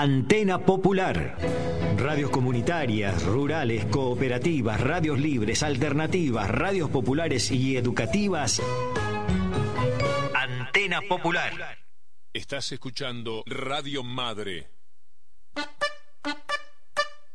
[0.00, 1.36] Antena Popular.
[1.98, 8.62] Radios comunitarias, rurales, cooperativas, radios libres, alternativas, radios populares y educativas.
[10.34, 11.52] Antena Popular.
[12.32, 14.70] Estás escuchando Radio Madre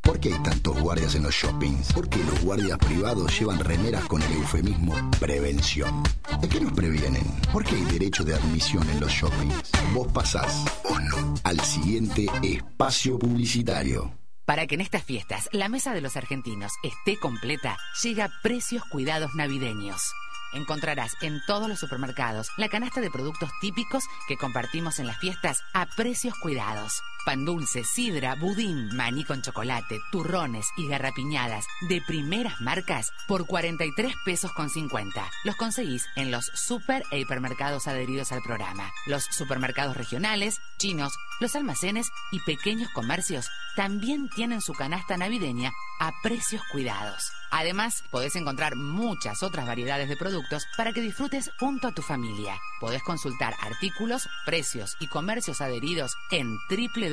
[0.06, 1.94] ¿Por qué hay tantos guardias en los shoppings?
[1.94, 6.02] ¿Por qué los guardias privados llevan remeras con el eufemismo prevención?
[6.42, 7.26] ¿De qué nos previenen?
[7.52, 9.72] ¿Por qué hay derecho de admisión en los shoppings?
[9.96, 10.66] Vos pasás
[11.10, 14.12] no al siguiente espacio publicitario.
[14.44, 19.36] Para que en estas fiestas la mesa de los argentinos esté completa, llega Precios Cuidados
[19.36, 20.12] Navideños.
[20.54, 25.62] Encontrarás en todos los supermercados la canasta de productos típicos que compartimos en las fiestas
[25.74, 27.02] a precios cuidados.
[27.26, 34.14] Pan dulce, sidra, budín, maní con chocolate, turrones y garrapiñadas de primeras marcas por 43
[34.24, 35.28] pesos con 50.
[35.44, 38.92] Los conseguís en los super e hipermercados adheridos al programa.
[39.08, 46.12] Los supermercados regionales, chinos, los almacenes y pequeños comercios también tienen su canasta navideña a
[46.22, 47.32] precios cuidados.
[47.52, 52.60] Además, podés encontrar muchas otras variedades de productos para que disfrutes junto a tu familia.
[52.80, 56.58] Podés consultar artículos, precios y comercios adheridos en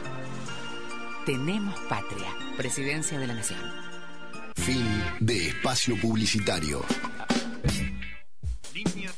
[1.25, 2.33] Tenemos patria.
[2.55, 3.59] Presidencia de la Nación.
[4.55, 4.87] Fin
[5.19, 6.85] de espacio publicitario.
[8.73, 9.11] Línea.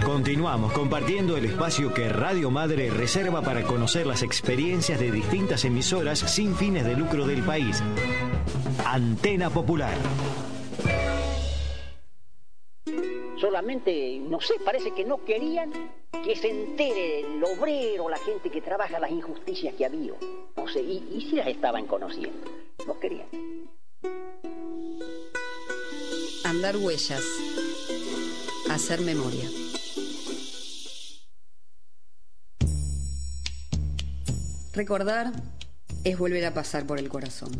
[0.06, 6.20] Continuamos compartiendo el espacio que Radio Madre reserva para conocer las experiencias de distintas emisoras
[6.20, 7.82] sin fines de lucro del país.
[8.84, 9.98] Antena Popular.
[13.40, 15.72] Solamente, no sé, parece que no querían
[16.24, 20.12] que se entere el obrero, la gente que trabaja, las injusticias que había.
[20.56, 22.48] No sé, y, y si las estaban conociendo.
[22.86, 23.26] No querían.
[26.44, 27.24] Andar huellas.
[28.70, 29.48] Hacer memoria.
[34.76, 35.32] Recordar
[36.04, 37.50] es volver a pasar por el corazón.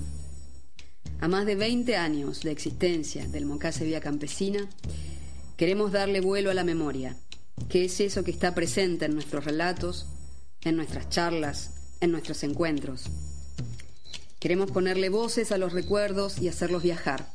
[1.18, 4.68] A más de 20 años de existencia del Mocase Vía Campesina,
[5.56, 7.16] queremos darle vuelo a la memoria,
[7.70, 10.04] que es eso que está presente en nuestros relatos,
[10.60, 13.04] en nuestras charlas, en nuestros encuentros.
[14.38, 17.30] Queremos ponerle voces a los recuerdos y hacerlos viajar,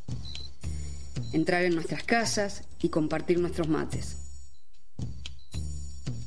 [1.34, 4.18] entrar en nuestras casas y compartir nuestros mates.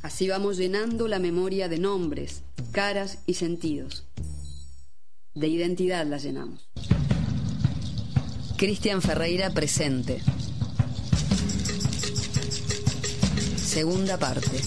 [0.02, 2.42] Así vamos llenando la memoria de nombres,
[2.74, 4.04] caras y sentidos.
[5.32, 6.68] De identidad la llenamos.
[8.56, 10.20] Cristian Ferreira presente.
[13.56, 14.60] Segunda parte.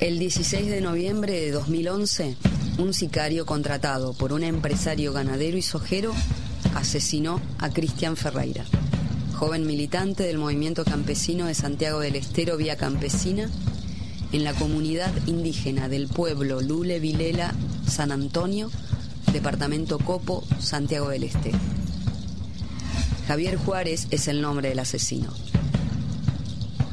[0.00, 2.36] El 16 de noviembre de 2011,
[2.78, 6.12] un sicario contratado por un empresario ganadero y sojero
[6.74, 8.64] asesinó a Cristian Ferreira,
[9.42, 13.50] joven militante del movimiento campesino de Santiago del Estero Vía Campesina,
[14.30, 17.52] en la comunidad indígena del pueblo Lule Vilela
[17.84, 18.70] San Antonio,
[19.32, 21.58] departamento Copo, Santiago del Estero.
[23.26, 25.32] Javier Juárez es el nombre del asesino.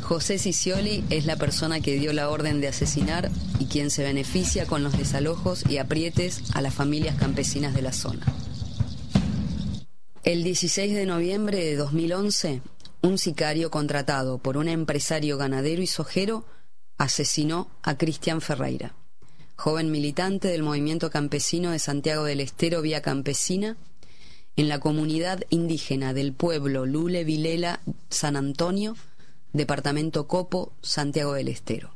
[0.01, 4.65] José Cicioli es la persona que dio la orden de asesinar y quien se beneficia
[4.65, 8.25] con los desalojos y aprietes a las familias campesinas de la zona.
[10.23, 12.61] El 16 de noviembre de 2011,
[13.01, 16.43] un sicario contratado por un empresario ganadero y sojero
[16.97, 18.95] asesinó a Cristian Ferreira,
[19.55, 23.77] joven militante del movimiento campesino de Santiago del Estero Vía Campesina,
[24.57, 27.79] en la comunidad indígena del pueblo Lule Vilela
[28.09, 28.97] San Antonio,
[29.53, 31.95] Departamento Copo, Santiago del Estero.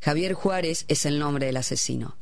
[0.00, 2.16] Javier Juárez es el nombre del asesino.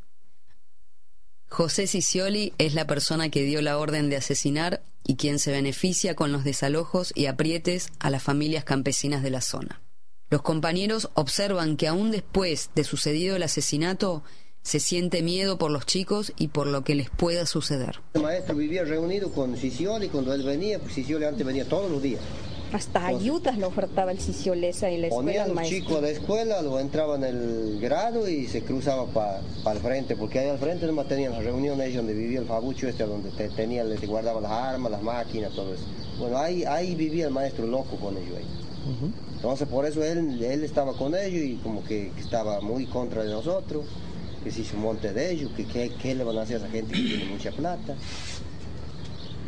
[1.50, 6.14] José Cicioli es la persona que dio la orden de asesinar y quien se beneficia
[6.14, 9.82] con los desalojos y aprietes a las familias campesinas de la zona.
[10.30, 14.22] Los compañeros observan que aún después de sucedido el asesinato,
[14.62, 18.01] se siente miedo por los chicos y por lo que les pueda suceder.
[18.14, 22.03] El maestro vivía reunido con Cicioli cuando él venía, porque Cicioli antes venía todos los
[22.03, 22.20] días.
[22.73, 25.27] Hasta ayudas le ofertaba el Ciciolesa en la escuela.
[25.27, 29.07] Ponía a los chicos a la escuela, lo entraba en el grado y se cruzaba
[29.07, 32.46] para el frente, porque ahí al frente nomás tenían las reuniones ahí donde vivía el
[32.46, 35.85] fabucho este, donde te, tenía, le guardaba las armas, las máquinas, todo eso.
[36.20, 38.46] Bueno, ahí, ahí vivía el maestro loco con ellos ahí.
[39.35, 43.25] Entonces por eso él, él estaba con ellos y como que, que estaba muy contra
[43.25, 43.85] de nosotros,
[44.42, 46.68] que se hizo un monte de ellos, que qué le van a hacer a esa
[46.68, 47.94] gente que tiene mucha plata.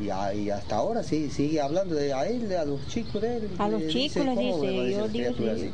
[0.03, 3.37] Y, a- y hasta ahora sí, sigue hablando de a él, a los chicos de
[3.37, 3.49] él.
[3.59, 5.61] A los chicos les ¿cómo le va a dice, decir yo digo sí.
[5.67, 5.71] así?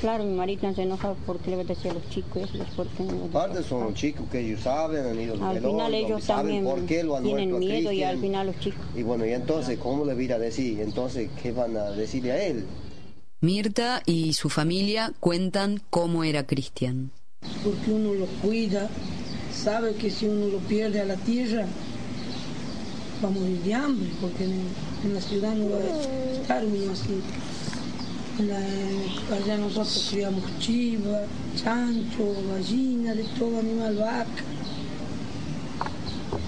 [0.00, 2.88] Claro, mi marido se enoja porque le va a decir a los chicos eso, después
[2.96, 3.26] que no dice.
[3.28, 6.64] Aparte son chicos que ellos saben, han ido al Al velorio, final ellos saben también
[6.64, 8.80] por qué lo han tienen muerto a miedo y al final los chicos.
[8.96, 10.80] Y bueno, y entonces, ¿cómo le voy a decir?
[10.80, 12.64] Entonces, ¿qué van a decirle a él?
[13.42, 17.10] Mirta y su familia cuentan cómo era Cristian.
[17.64, 18.88] Porque uno lo cuida,
[19.54, 21.66] sabe que si uno lo pierde a la tierra,
[23.22, 24.62] va a morir de hambre, porque en,
[25.04, 27.20] en la ciudad no va a estar uno así.
[28.46, 31.22] La- allá nosotros criamos chiva,
[31.56, 34.44] chancho, gallina, de todo animal, vaca.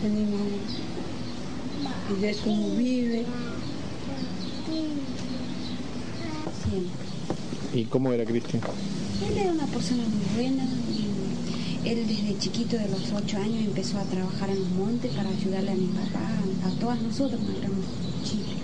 [0.00, 0.40] Tenemos,
[2.16, 3.24] y de eso uno vive.
[7.74, 8.62] ¿Y cómo era Cristian?
[9.28, 10.64] Él era una persona muy buena.
[11.84, 15.72] Él desde chiquito, de los ocho años, empezó a trabajar en los montes para ayudarle
[15.72, 16.28] a mi papá,
[16.64, 17.86] a todas nosotros cuando éramos
[18.24, 18.54] chicos.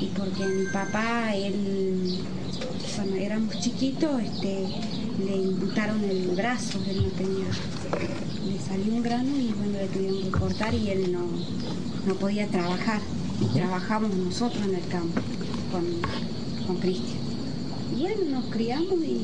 [0.00, 2.18] Y porque mi papá, él,
[2.94, 4.66] cuando éramos chiquitos, este,
[5.24, 7.46] le imputaron el brazo, él no tenía,
[8.46, 11.24] le salió un grano y bueno, le tuvieron que cortar y él no,
[12.06, 13.00] no podía trabajar.
[13.40, 15.20] Y trabajamos nosotros en el campo
[15.72, 15.84] con,
[16.66, 17.18] con Cristian.
[17.96, 19.22] Y bueno, nos criamos y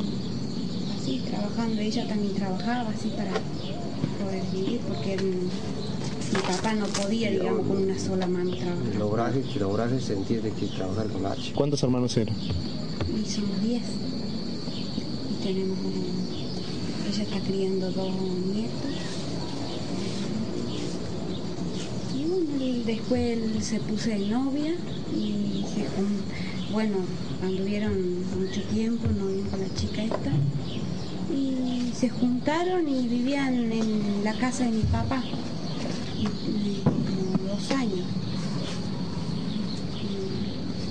[1.05, 1.81] así trabajando.
[1.83, 3.31] Ella también trabajaba así para
[4.23, 5.49] poder vivir porque él-
[6.33, 8.93] mi papá no podía, digamos, con una sola mano trabajar.
[8.95, 11.23] El obraje, el obraje se entiende que trabajar con.
[11.55, 12.35] ¿Cuántos hermanos eran?
[12.35, 13.83] Y somos diez.
[15.31, 16.25] Y tenemos un-
[17.13, 18.11] Ella está criando dos
[18.53, 18.91] nietos.
[22.17, 24.75] Y bueno, después él se puso de novia
[25.15, 25.85] y se
[26.73, 26.97] bueno,
[27.43, 27.93] anduvieron
[28.41, 30.33] mucho tiempo, no con la chica esta.
[31.33, 35.23] Y se juntaron y vivían en la casa de mi papá.
[36.85, 38.07] Como dos años.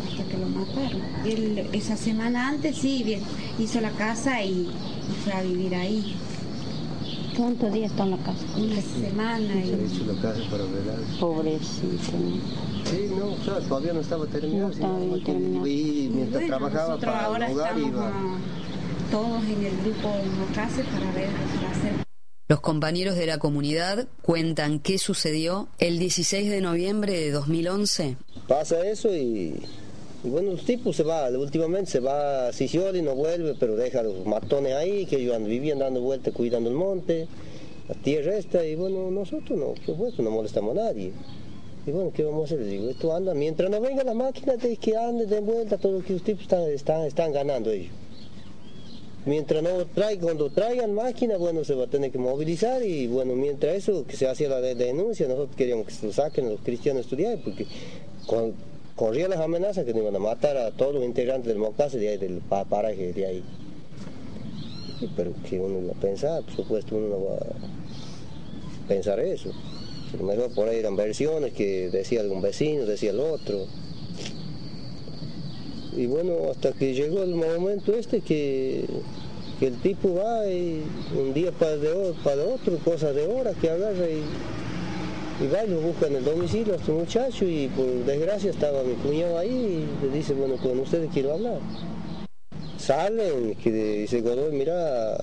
[0.09, 1.01] Hasta que lo mataron.
[1.25, 3.21] Él esa semana antes sí bien,
[3.59, 4.69] hizo la casa y, y
[5.23, 6.15] fue a vivir ahí.
[7.37, 8.45] ¿Cuántos días está en la casa?
[8.57, 10.99] Una semana Se y hizo la casa para velar.
[11.19, 12.11] pobrecito.
[12.91, 14.67] Sí, no, o sea, todavía no estaba terminado.
[14.67, 15.67] No estaba bien sino que- terminado.
[15.67, 18.11] Y mientras Bueno, trabajaba para ahora el hogar iba.
[19.13, 20.09] Todos en el grupo
[20.39, 21.93] Mocase para ver para hacer
[22.47, 28.17] Los compañeros de la comunidad cuentan qué sucedió el 16 de noviembre de 2011.
[28.47, 29.53] Pasa eso y,
[30.23, 34.25] bueno, el tipo se va, últimamente se va a y no vuelve, pero deja los
[34.25, 37.27] matones ahí, que ellos vivían dando vueltas cuidando el monte,
[37.89, 41.13] la tierra esta, y bueno, nosotros no, por supuesto, no molestamos a nadie.
[41.85, 42.65] Y bueno, ¿qué vamos a hacer?
[42.65, 46.03] Digo, esto anda, mientras no venga la máquina, de que ande de vuelta, todo lo
[46.03, 47.91] que los tipos están, están, están ganando ellos.
[49.25, 53.35] Mientras no traigan, cuando traigan máquina, bueno, se va a tener que movilizar y bueno,
[53.35, 57.03] mientras eso, que se hacía la denuncia, nosotros queríamos que se lo saquen los cristianos
[57.03, 57.65] estudiar porque
[58.95, 62.09] corría las amenazas que nos iban a matar a todos los integrantes del Mocase de
[62.09, 63.43] ahí, del paraje de ahí.
[65.15, 69.51] Pero que uno va a pensar, por supuesto uno no va a pensar eso.
[70.21, 73.67] mejor por ahí eran versiones que decía algún vecino, decía el otro.
[75.95, 78.85] Y bueno, hasta que llegó el momento este que,
[79.61, 80.83] el tipo va y
[81.17, 84.23] un día para, de, para otro, cosas de horas que agarra y,
[85.41, 88.83] y va y lo busca en el domicilio a este muchacho y por desgracia estaba
[88.83, 91.59] mi cuñado ahí y le dice, bueno, con ustedes quiero hablar.
[92.77, 95.17] Salen, que dice Godoy, mira,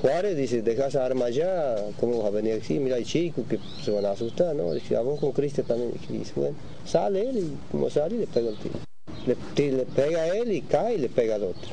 [0.00, 2.78] Juárez dice, deja esa arma allá, ¿cómo vas a venir aquí?
[2.78, 4.72] Mira, hay chicos que se van a asustar, ¿no?
[4.72, 5.92] Dice, a vos con Cristian también.
[6.08, 6.54] Dice, bueno,
[6.84, 8.91] sale él y como sale le pega el tiro
[9.26, 11.70] le, pega a él y cae y le pega al otro.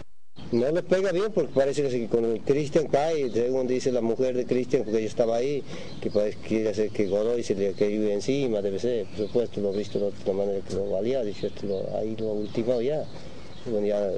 [0.52, 4.46] No le pega bien porque parece que cuando Cristian cae, según dice la mujer de
[4.46, 5.64] Cristian, porque yo estaba ahí,
[6.02, 9.74] que parece, quiere hacer que Godoy se le cayó encima, debe ser, por supuesto, lo
[9.74, 13.06] he visto de otra manera que lo valía, dice, esto ahí lo ultimado ya.
[13.66, 14.12] Bueno, ya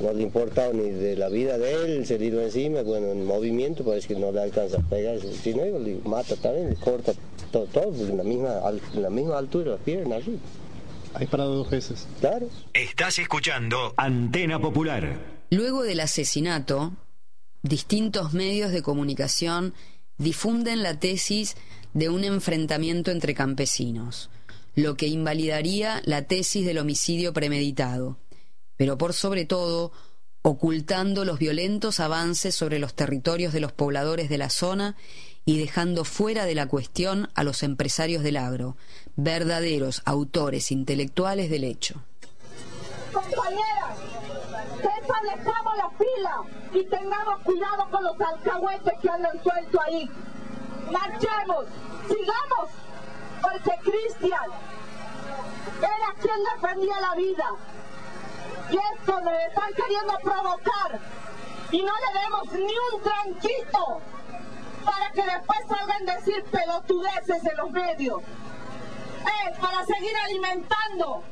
[0.00, 3.24] no le importaba ni de la vida de él, se le dio encima, bueno, en
[3.26, 7.12] movimiento parece que no le alcanza a pegar, si no, le mata también, le corta
[7.50, 8.62] todo, todo en, la misma,
[8.94, 10.22] en la misma altura las piernas.
[11.14, 12.06] Hay parado dos veces.
[12.20, 12.48] Claro.
[12.72, 15.18] Estás escuchando Antena Popular.
[15.50, 16.92] Luego del asesinato,
[17.62, 19.74] distintos medios de comunicación
[20.18, 21.56] difunden la tesis
[21.92, 24.30] de un enfrentamiento entre campesinos,
[24.74, 28.18] lo que invalidaría la tesis del homicidio premeditado,
[28.76, 29.92] pero por sobre todo
[30.42, 34.96] ocultando los violentos avances sobre los territorios de los pobladores de la zona
[35.44, 38.76] y dejando fuera de la cuestión a los empresarios del agro,
[39.16, 42.02] verdaderos autores intelectuales del hecho.
[43.12, 43.98] Compañeras,
[44.76, 46.42] desaparezcamos la fila
[46.72, 50.10] y tengamos cuidado con los alcahuetes que andan sueltos ahí.
[50.90, 51.66] Marchemos,
[52.08, 52.70] sigamos,
[53.42, 54.50] porque Cristian
[55.78, 57.48] era quien defendía la vida.
[58.70, 61.00] Y esto nos están queriendo provocar
[61.70, 64.00] y no le demos ni un tranquito
[64.84, 68.22] para que después salgan a decir pelotudeces en los medios.
[69.46, 71.22] Es para seguir alimentando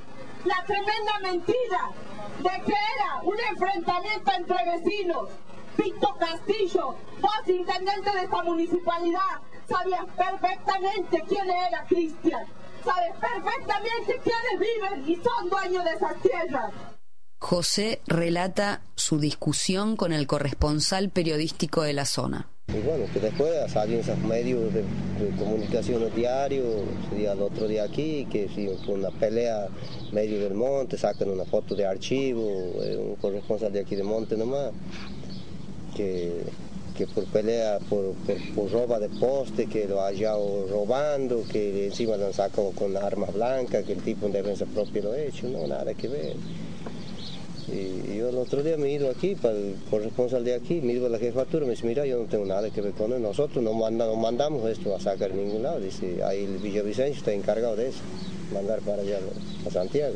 [0.45, 1.91] la tremenda mentira
[2.39, 5.29] de que era un enfrentamiento entre vecinos.
[5.77, 12.47] Pito Castillo, vos intendente de esta municipalidad, sabías perfectamente quién era Cristian.
[12.85, 16.73] Sabes perfectamente quiénes viven y son dueños de esas tierras.
[17.39, 22.52] José relata su discusión con el corresponsal periodístico de la zona.
[22.75, 24.83] Y bueno, que después salen esos medios de,
[25.39, 26.65] comunicación diario,
[27.11, 29.69] sería el otro día aquí, que si una pelea
[30.11, 34.39] medio del monte, sacan una foto de archivo, eh, un corresponsal de aquí de monte
[34.39, 34.73] nomás,
[35.95, 36.45] que,
[36.97, 38.15] que por pelea, por,
[38.55, 43.35] por, roba de poste, que lo haya robando, que encima lo han sacado con armas
[43.35, 46.37] blancas, que el tipo en defensa propia lo ha hecho, no, nada que ver.
[47.69, 50.93] Y yo el otro día me he ido aquí, para el corresponsal de aquí, me
[50.93, 53.13] he ido a la jefatura, me dice, mira, yo no tengo nada que ver con
[53.13, 57.19] él, nosotros no, no mandamos esto a sacar en ningún lado, dice, ahí el Villavicencio
[57.19, 58.01] está encargado de eso,
[58.53, 59.19] mandar para allá
[59.67, 60.15] a Santiago.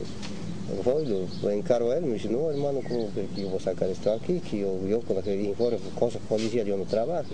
[0.85, 3.61] Voy, lo, lo encargo a él, me dice, no hermano, ¿cómo que yo voy a
[3.61, 4.41] sacar esto aquí?
[4.41, 7.29] Que yo, yo con la que informe cosas policiales yo no trabajo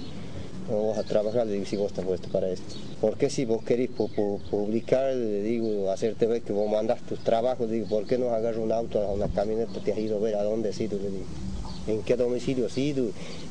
[0.71, 2.75] vas a trabajar, le digo, si vos estás puesto para esto.
[3.01, 7.77] Porque si vos querés publicar, le digo, hacerte ver que vos mandas tus trabajos, le
[7.77, 10.43] digo, ¿por qué no agarras un auto, una camioneta, te has ido a ver a
[10.43, 10.99] dónde has ido?
[10.99, 11.25] Le digo,
[11.87, 13.11] en qué domicilio has ido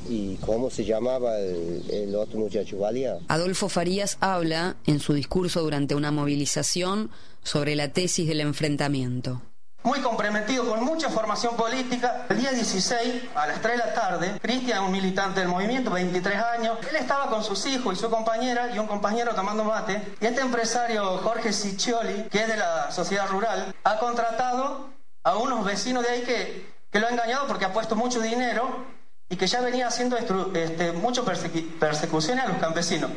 [0.09, 3.19] y cómo se llamaba el, el otro muchacho, ¿valía?
[3.27, 7.09] Adolfo Farías habla en su discurso durante una movilización
[7.43, 9.41] sobre la tesis del enfrentamiento
[9.83, 12.25] muy comprometido con mucha formación política.
[12.29, 16.37] El día 16, a las 3 de la tarde, Cristian, un militante del movimiento, 23
[16.37, 20.15] años, él estaba con sus hijos y su compañera y un compañero tomando mate.
[20.19, 24.89] Y este empresario, Jorge Siccioli, que es de la sociedad rural, ha contratado
[25.23, 28.85] a unos vecinos de ahí que, que lo ha engañado porque ha puesto mucho dinero
[29.29, 33.11] y que ya venía haciendo este, mucho persecuciones a los campesinos.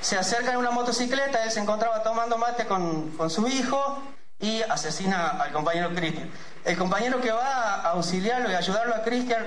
[0.00, 4.00] Se acerca en una motocicleta, él se encontraba tomando mate con, con su hijo
[4.40, 6.30] y asesina al compañero Cristian.
[6.64, 9.46] El compañero que va a auxiliarlo y ayudarlo a Cristian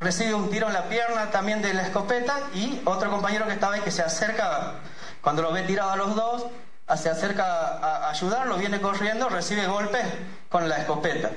[0.00, 3.74] recibe un tiro en la pierna también de la escopeta y otro compañero que estaba
[3.74, 4.74] ahí que se acerca,
[5.20, 6.46] cuando lo ve tirado a los dos,
[6.96, 7.44] se acerca
[7.78, 10.04] a ayudarlo, viene corriendo, recibe golpes
[10.48, 11.30] con la escopeta.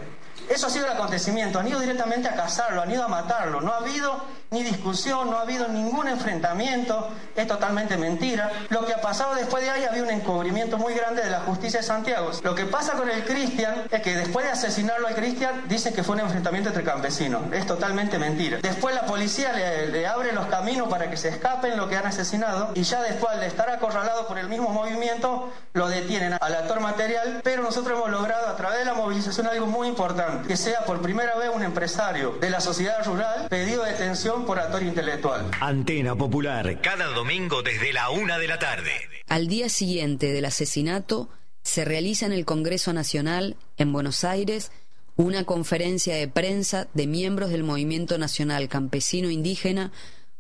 [0.50, 3.74] Eso ha sido el acontecimiento, han ido directamente a cazarlo, han ido a matarlo, no
[3.74, 4.22] ha habido
[4.56, 8.50] ni discusión, no ha habido ningún enfrentamiento, es totalmente mentira.
[8.70, 11.82] Lo que ha pasado después de ahí había un encubrimiento muy grande de la justicia
[11.82, 12.32] de Santiago.
[12.42, 16.04] Lo que pasa con el Cristian es que después de asesinarlo al Cristian dicen que
[16.04, 18.60] fue un enfrentamiento entre campesinos, es totalmente mentira.
[18.62, 22.72] Después la policía le, abre los caminos para que se escapen lo que han asesinado
[22.76, 27.42] y ya después de estar acorralado por el mismo movimiento lo detienen al actor material,
[27.44, 31.02] pero nosotros hemos logrado a través de la movilización algo muy importante, que sea por
[31.02, 34.45] primera vez un empresario de la sociedad rural pedido detención
[34.82, 35.52] intelectual.
[35.60, 38.92] Antena Popular, cada domingo desde la una de la tarde.
[39.28, 41.30] Al día siguiente del asesinato,
[41.64, 44.72] se realiza en el Congreso Nacional, en Buenos Aires,
[45.16, 49.92] una conferencia de prensa de miembros del Movimiento Nacional Campesino Indígena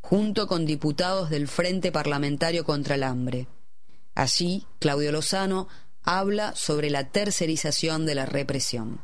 [0.01, 3.47] junto con diputados del Frente Parlamentario contra el Hambre.
[4.13, 5.67] Allí, Claudio Lozano
[6.03, 9.01] habla sobre la tercerización de la represión.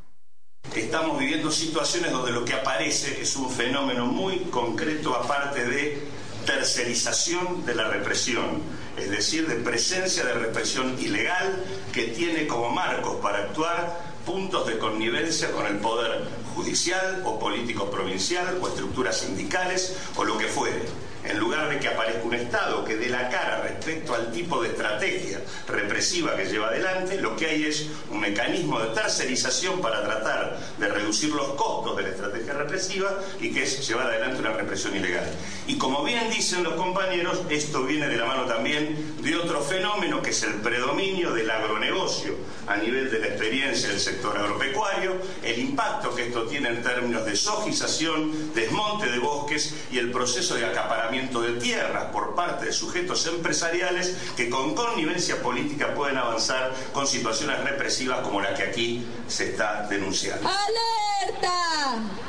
[0.75, 6.01] Estamos viviendo situaciones donde lo que aparece es un fenómeno muy concreto aparte de
[6.45, 8.61] tercerización de la represión,
[8.97, 14.77] es decir, de presencia de represión ilegal que tiene como marcos para actuar puntos de
[14.77, 16.23] connivencia con el poder
[16.55, 20.81] judicial o político provincial o estructuras sindicales o lo que fuere
[21.23, 24.69] en lugar de que aparezca un Estado que dé la cara respecto al tipo de
[24.69, 30.57] estrategia represiva que lleva adelante, lo que hay es un mecanismo de tercerización para tratar
[30.77, 34.95] de reducir los costos de la estrategia represiva y que es llevar adelante una represión
[34.95, 35.25] ilegal.
[35.67, 40.21] Y como bien dicen los compañeros, esto viene de la mano también de otro fenómeno
[40.21, 42.35] que es el predominio del agronegocio
[42.67, 47.25] a nivel de la experiencia del sector agropecuario, el impacto que esto tiene en términos
[47.25, 52.73] de sojización, desmonte de bosques y el proceso de acaparamiento de tierras por parte de
[52.73, 59.05] sujetos empresariales que con connivencia política pueden avanzar con situaciones represivas como la que aquí
[59.27, 60.47] se está denunciando.
[60.47, 62.20] ¡Alerta!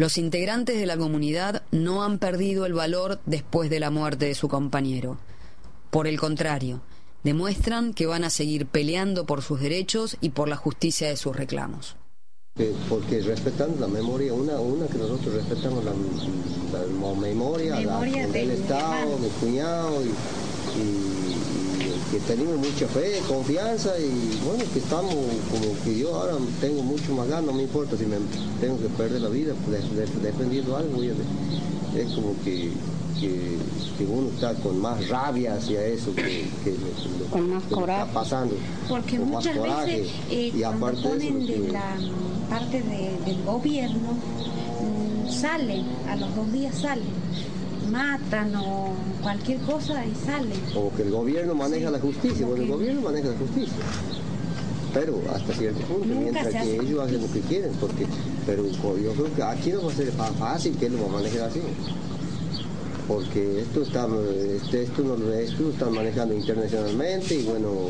[0.00, 4.34] Los integrantes de la comunidad no han perdido el valor después de la muerte de
[4.34, 5.18] su compañero.
[5.90, 6.80] Por el contrario,
[7.22, 11.36] demuestran que van a seguir peleando por sus derechos y por la justicia de sus
[11.36, 11.96] reclamos.
[12.88, 15.92] Porque respetando la memoria, una, una que nosotros respetamos la,
[17.20, 17.76] memoria,
[18.28, 21.09] del Estado, mi cuñado y,
[22.10, 27.14] que tenemos mucha fe, confianza y bueno, que estamos como que yo ahora tengo mucho
[27.14, 28.16] más ganas, no me importa si me
[28.60, 29.54] tengo que perder la vida
[30.22, 32.70] defendiendo algo, es como que
[33.20, 36.46] que, uno está con más rabia hacia eso que,
[37.30, 38.54] con más está pasando.
[38.88, 41.96] Porque muchas veces eh, y cuando ponen de, la
[42.48, 47.20] parte del gobierno, mm, salen, a los dos días salen
[47.90, 50.60] matan o cualquier cosa y salen.
[50.72, 53.74] Como que el gobierno maneja la justicia, bueno, el gobierno maneja la justicia.
[54.92, 58.06] Pero hasta cierto punto, mientras que ellos hacen lo que quieren, porque,
[58.44, 61.22] pero yo creo que aquí no va a ser fácil que él lo va a
[61.22, 61.60] manejar así
[63.10, 64.06] porque esto está
[64.54, 67.88] este, esto, no, esto lo están manejando internacionalmente y bueno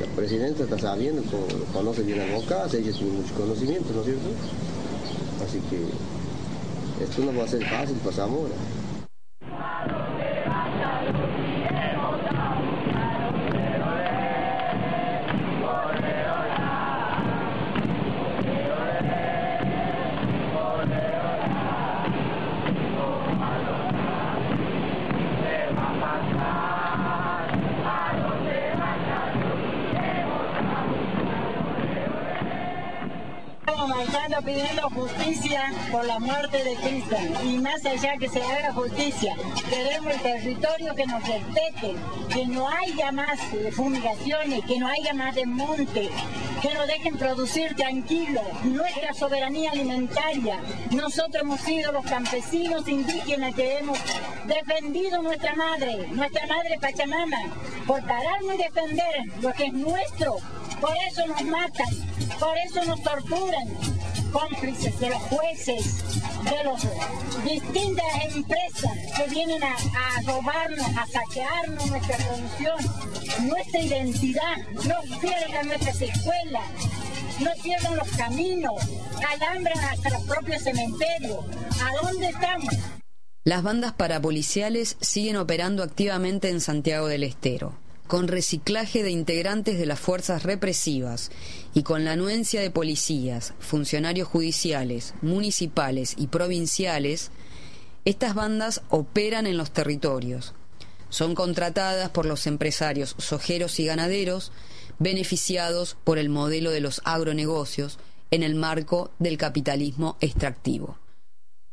[0.00, 1.22] la presidenta está sabiendo
[1.72, 4.28] conoce bien a Bocas, ella tiene mucho conocimiento, ¿no es cierto?
[5.44, 8.54] Así que esto no va a ser fácil para Zamora.
[34.58, 39.36] Pidiendo justicia por la muerte de Cristian y más allá que se haga justicia,
[39.70, 41.94] queremos el territorio que nos respete,
[42.32, 43.38] que no haya más
[43.72, 46.08] fumigaciones, que no haya más desmonte,
[46.60, 50.58] que nos dejen producir tranquilo nuestra soberanía alimentaria.
[50.90, 53.98] Nosotros hemos sido los campesinos indígenas que hemos
[54.46, 57.38] defendido nuestra madre, nuestra madre Pachamama,
[57.86, 60.36] por pararnos y defender lo que es nuestro.
[60.80, 61.88] Por eso nos matan,
[62.38, 63.66] por eso nos torturan,
[64.30, 66.04] cómplices de los jueces,
[66.44, 69.76] de las distintas empresas que vienen a,
[70.26, 76.64] robarnos, a saquearnos nuestra producción, nuestra identidad, no pierdan nuestras escuelas,
[77.40, 78.74] no pierdan los caminos,
[79.28, 81.44] alambran hasta los propios cementerios.
[81.82, 82.74] ¿A dónde estamos?
[83.44, 87.74] Las bandas parapoliciales siguen operando activamente en Santiago del Estero,
[88.08, 91.30] con reciclaje de integrantes de las fuerzas represivas
[91.74, 97.30] y con la anuencia de policías, funcionarios judiciales, municipales y provinciales,
[98.04, 100.54] estas bandas operan en los territorios.
[101.10, 104.52] Son contratadas por los empresarios sojeros y ganaderos,
[104.98, 107.98] beneficiados por el modelo de los agronegocios
[108.30, 110.98] en el marco del capitalismo extractivo.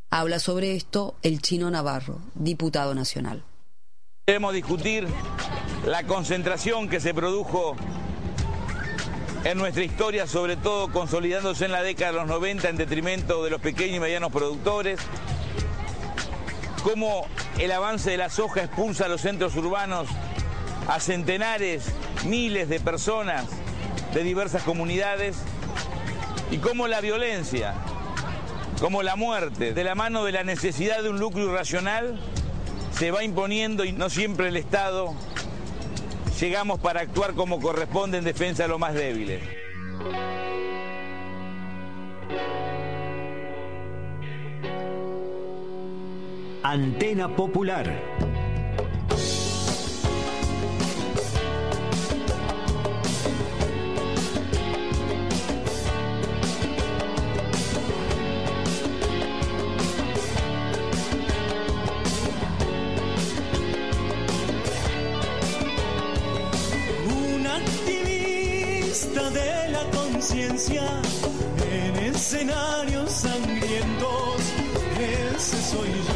[0.09, 3.43] Habla sobre esto el chino Navarro, diputado nacional.
[4.27, 5.07] Debemos discutir
[5.85, 7.75] la concentración que se produjo
[9.43, 13.51] en nuestra historia, sobre todo consolidándose en la década de los 90 en detrimento de
[13.51, 14.99] los pequeños y medianos productores,
[16.83, 17.27] cómo
[17.59, 20.07] el avance de la soja expulsa a los centros urbanos
[20.87, 21.93] a centenares,
[22.25, 23.45] miles de personas
[24.15, 25.37] de diversas comunidades.
[26.49, 27.75] Y cómo la violencia,
[28.79, 32.19] como la muerte, de la mano de la necesidad de un lucro irracional,
[32.97, 35.13] se va imponiendo y no siempre el Estado
[36.39, 39.41] llegamos para actuar como corresponde en defensa de los más débiles.
[46.63, 47.85] Antena Popular.
[70.33, 74.41] En escenarios sangrientos,
[74.99, 76.14] ese soy yo.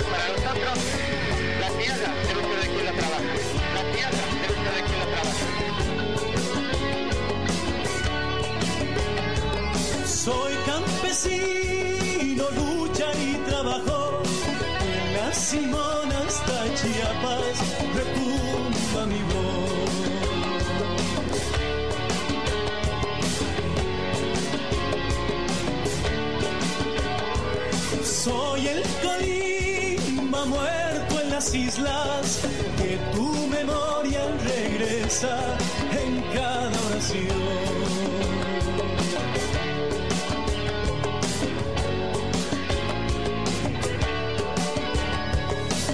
[0.00, 0.78] que para nosotros
[1.60, 3.22] la tierra debe ser de quien la trabaja.
[3.74, 5.44] La tierra debe ser de quien la trabaja.
[10.06, 14.22] Soy campesino, lucha y trabajo.
[15.14, 17.56] La Simón hasta Chiapas
[17.94, 19.70] retumba mi voz.
[28.04, 28.82] Soy el
[30.30, 32.40] Colima muerto en las islas,
[32.76, 35.56] que tu memoria regresa
[35.90, 37.26] en cada oración.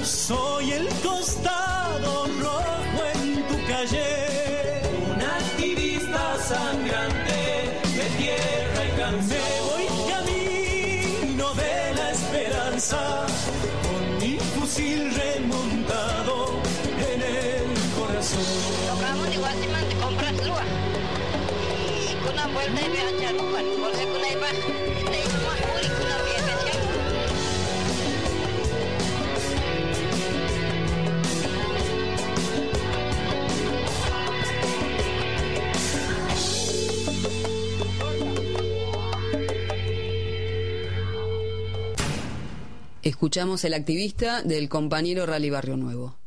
[0.05, 4.82] Soy el costado rojo en tu calle,
[5.14, 7.41] un activista sangrante
[7.97, 9.41] de tierra y canción.
[9.41, 13.25] Me voy camino de la esperanza,
[22.37, 24.51] una vuelta y vean ya no van, por si con ahí va.
[25.11, 26.53] Te iba más juli con una vieja
[43.03, 46.18] Escuchamos el activista del compañero Rally Barrio Nuevo.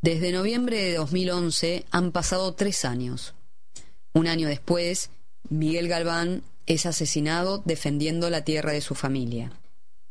[0.00, 3.34] Desde noviembre de 2011 han pasado tres años.
[4.14, 5.10] Un año después,
[5.50, 9.52] Miguel Galván es asesinado defendiendo la tierra de su familia.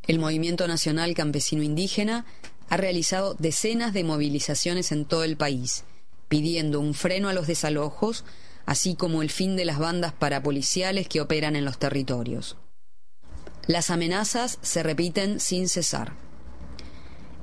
[0.05, 2.25] El Movimiento Nacional Campesino Indígena
[2.67, 5.85] ha realizado decenas de movilizaciones en todo el país,
[6.27, 8.25] pidiendo un freno a los desalojos,
[8.65, 12.57] así como el fin de las bandas parapoliciales que operan en los territorios.
[13.67, 16.13] Las amenazas se repiten sin cesar.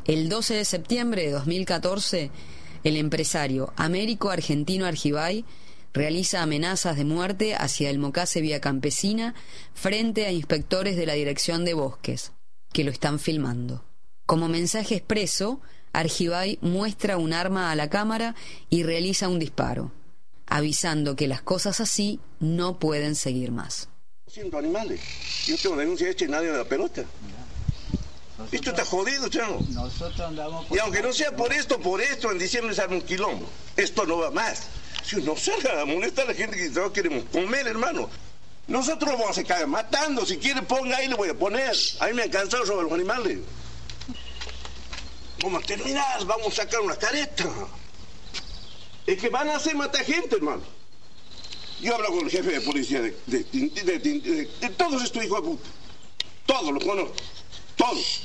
[0.04, 2.30] El 12 de septiembre de 2014,
[2.84, 5.46] el empresario Américo Argentino Argibay
[5.92, 9.34] realiza amenazas de muerte hacia el Mocase Vía Campesina
[9.74, 12.32] frente a inspectores de la Dirección de Bosques,
[12.72, 13.84] que lo están filmando.
[14.26, 15.60] Como mensaje expreso,
[15.92, 18.34] Argibay muestra un arma a la cámara
[18.68, 19.92] y realiza un disparo,
[20.46, 23.88] avisando que las cosas así no pueden seguir más.
[24.28, 25.00] Siendo animales.
[25.46, 27.04] Yo tengo denuncia hecha y nadie me da pelota.
[28.52, 29.58] Esto está jodido, chano.
[30.70, 33.46] Y aunque no sea por esto, por esto, en diciembre sale un quilombo.
[33.76, 34.68] Esto no va más.
[35.04, 38.08] Si no salga a molestar a la gente que todos queremos comer, hermano.
[38.66, 40.24] Nosotros vamos a caer matando.
[40.24, 41.74] Si quiere, ponga ahí, le voy a poner.
[41.98, 43.38] A mí me han sobre los animales.
[45.42, 47.48] Vamos a terminar, vamos a sacar una careta.
[49.06, 50.62] Es que van a hacer matar gente, hermano.
[51.80, 55.68] Yo hablo con el jefe de policía de, de, de todos estos hijos de puta.
[56.46, 57.14] Todos los conozco.
[57.76, 58.22] Todos.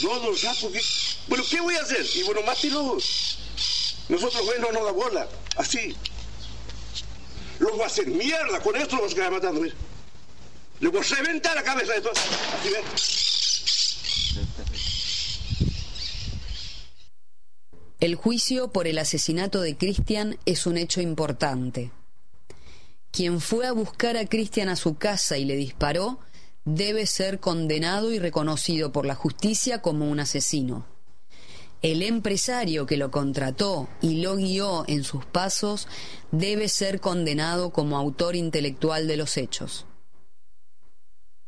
[0.00, 0.80] Todos, ya, porque...
[1.28, 2.06] Bueno, ¿qué voy a hacer?
[2.14, 3.38] Y bueno, mátelos.
[4.08, 5.28] Nosotros, bueno, no da bola.
[5.56, 5.96] Así.
[7.58, 8.60] Los voy a hacer mierda.
[8.60, 9.74] Con esto los voy a matando, mira.
[10.80, 12.18] Les voy a reventar la cabeza de todos.
[12.18, 12.84] Así ven.
[18.00, 21.90] El juicio por el asesinato de Cristian es un hecho importante.
[23.10, 26.18] Quien fue a buscar a Cristian a su casa y le disparó
[26.64, 30.93] debe ser condenado y reconocido por la justicia como un asesino.
[31.84, 35.86] El empresario que lo contrató y lo guió en sus pasos
[36.32, 39.84] debe ser condenado como autor intelectual de los hechos.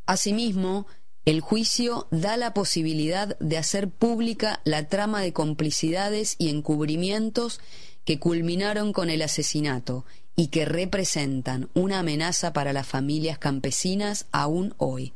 [0.05, 0.87] Asimismo,
[1.24, 7.59] el juicio da la posibilidad de hacer pública la trama de complicidades y encubrimientos
[8.05, 10.05] que culminaron con el asesinato
[10.37, 15.14] y que representan una amenaza para las familias campesinas aún hoy.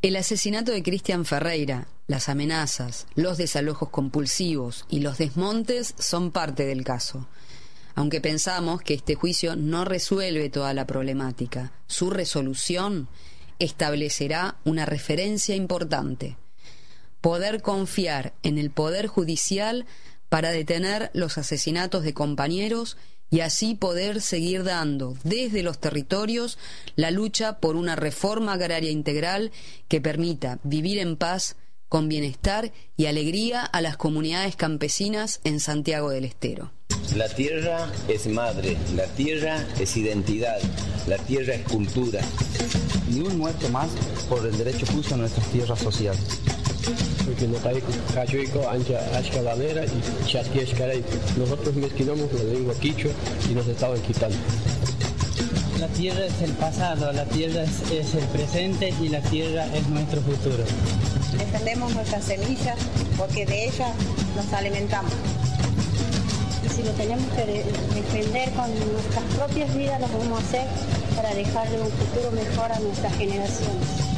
[0.00, 6.66] El asesinato de Cristian Ferreira, las amenazas, los desalojos compulsivos y los desmontes son parte
[6.66, 7.26] del caso.
[7.96, 13.08] Aunque pensamos que este juicio no resuelve toda la problemática, su resolución
[13.58, 16.36] establecerá una referencia importante.
[17.20, 19.84] Poder confiar en el Poder Judicial
[20.28, 22.96] para detener los asesinatos de compañeros
[23.30, 26.58] y así poder seguir dando desde los territorios
[26.96, 29.52] la lucha por una reforma agraria integral
[29.88, 31.56] que permita vivir en paz,
[31.88, 36.70] con bienestar y alegría a las comunidades campesinas en Santiago del Estero.
[37.16, 40.58] La tierra es madre, la tierra es identidad,
[41.06, 42.20] la tierra es cultura.
[43.08, 43.88] Ni un muerto más
[44.28, 46.40] por el derecho justo a nuestras tierras sociales.
[51.36, 53.10] Nosotros mezquinamos la lengua quichua
[53.50, 54.36] y nos estaban quitando.
[55.80, 59.88] La tierra es el pasado, la tierra es, es, el presente y la tierra es
[59.88, 60.64] nuestro futuro.
[61.38, 62.76] Defendemos nuestras semillas
[63.16, 63.92] porque de ellas
[64.34, 65.12] nos alimentamos.
[66.64, 67.64] Y si lo tenemos que
[67.94, 70.66] defender con nuestras propias vidas, lo podemos hacer
[71.14, 74.08] para dejarle un futuro mejor a nuestras generaciones.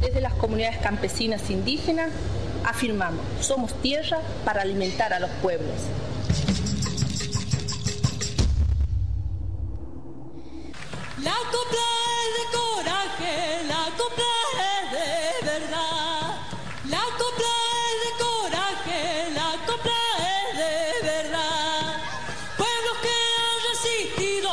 [0.00, 2.10] Desde las comunidades campesinas indígenas
[2.64, 5.74] afirmamos, somos tierra para alimentar a los pueblos.
[11.22, 11.86] La copla
[12.16, 13.36] es de coraje,
[13.68, 14.32] la copla
[14.72, 16.28] es de verdad.
[16.88, 22.00] La copla es de coraje, la copla es de verdad.
[22.56, 24.48] Pueblos que han resistido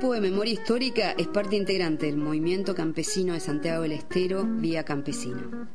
[0.00, 4.82] Grupo de Memoria Histórica es parte integrante del movimiento campesino de Santiago del Estero, Vía
[4.82, 5.68] Campesina.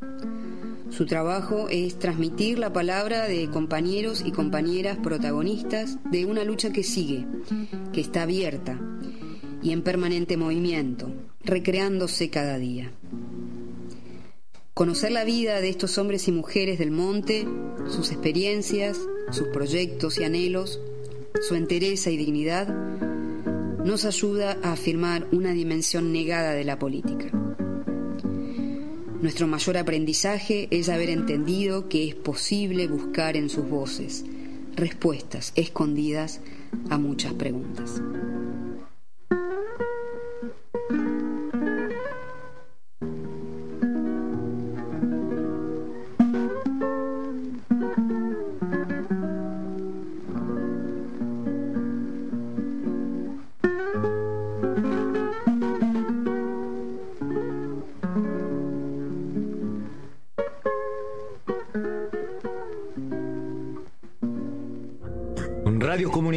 [0.89, 6.81] Su trabajo es transmitir la palabra de compañeros y compañeras protagonistas de una lucha que
[6.81, 7.27] sigue,
[7.93, 8.79] que está abierta
[9.61, 11.13] y en permanente movimiento,
[11.43, 12.91] recreándose cada día.
[14.73, 17.47] Conocer la vida de estos hombres y mujeres del monte,
[17.89, 18.97] sus experiencias,
[19.29, 20.81] sus proyectos y anhelos,
[21.47, 23.14] su entereza y dignidad,
[23.85, 27.29] nos ayuda a afirmar una dimensión negada de la política.
[29.21, 34.25] Nuestro mayor aprendizaje es haber entendido que es posible buscar en sus voces
[34.75, 36.41] respuestas escondidas
[36.89, 38.01] a muchas preguntas.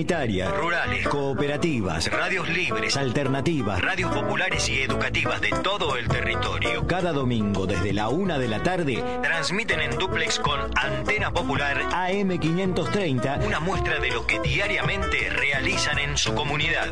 [0.09, 6.87] Rurales, cooperativas, radios libres, alternativas, radios populares y educativas de todo el territorio.
[6.87, 13.47] Cada domingo desde la una de la tarde transmiten en duplex con Antena Popular AM530
[13.47, 16.89] una muestra de lo que diariamente realizan en su comunidad.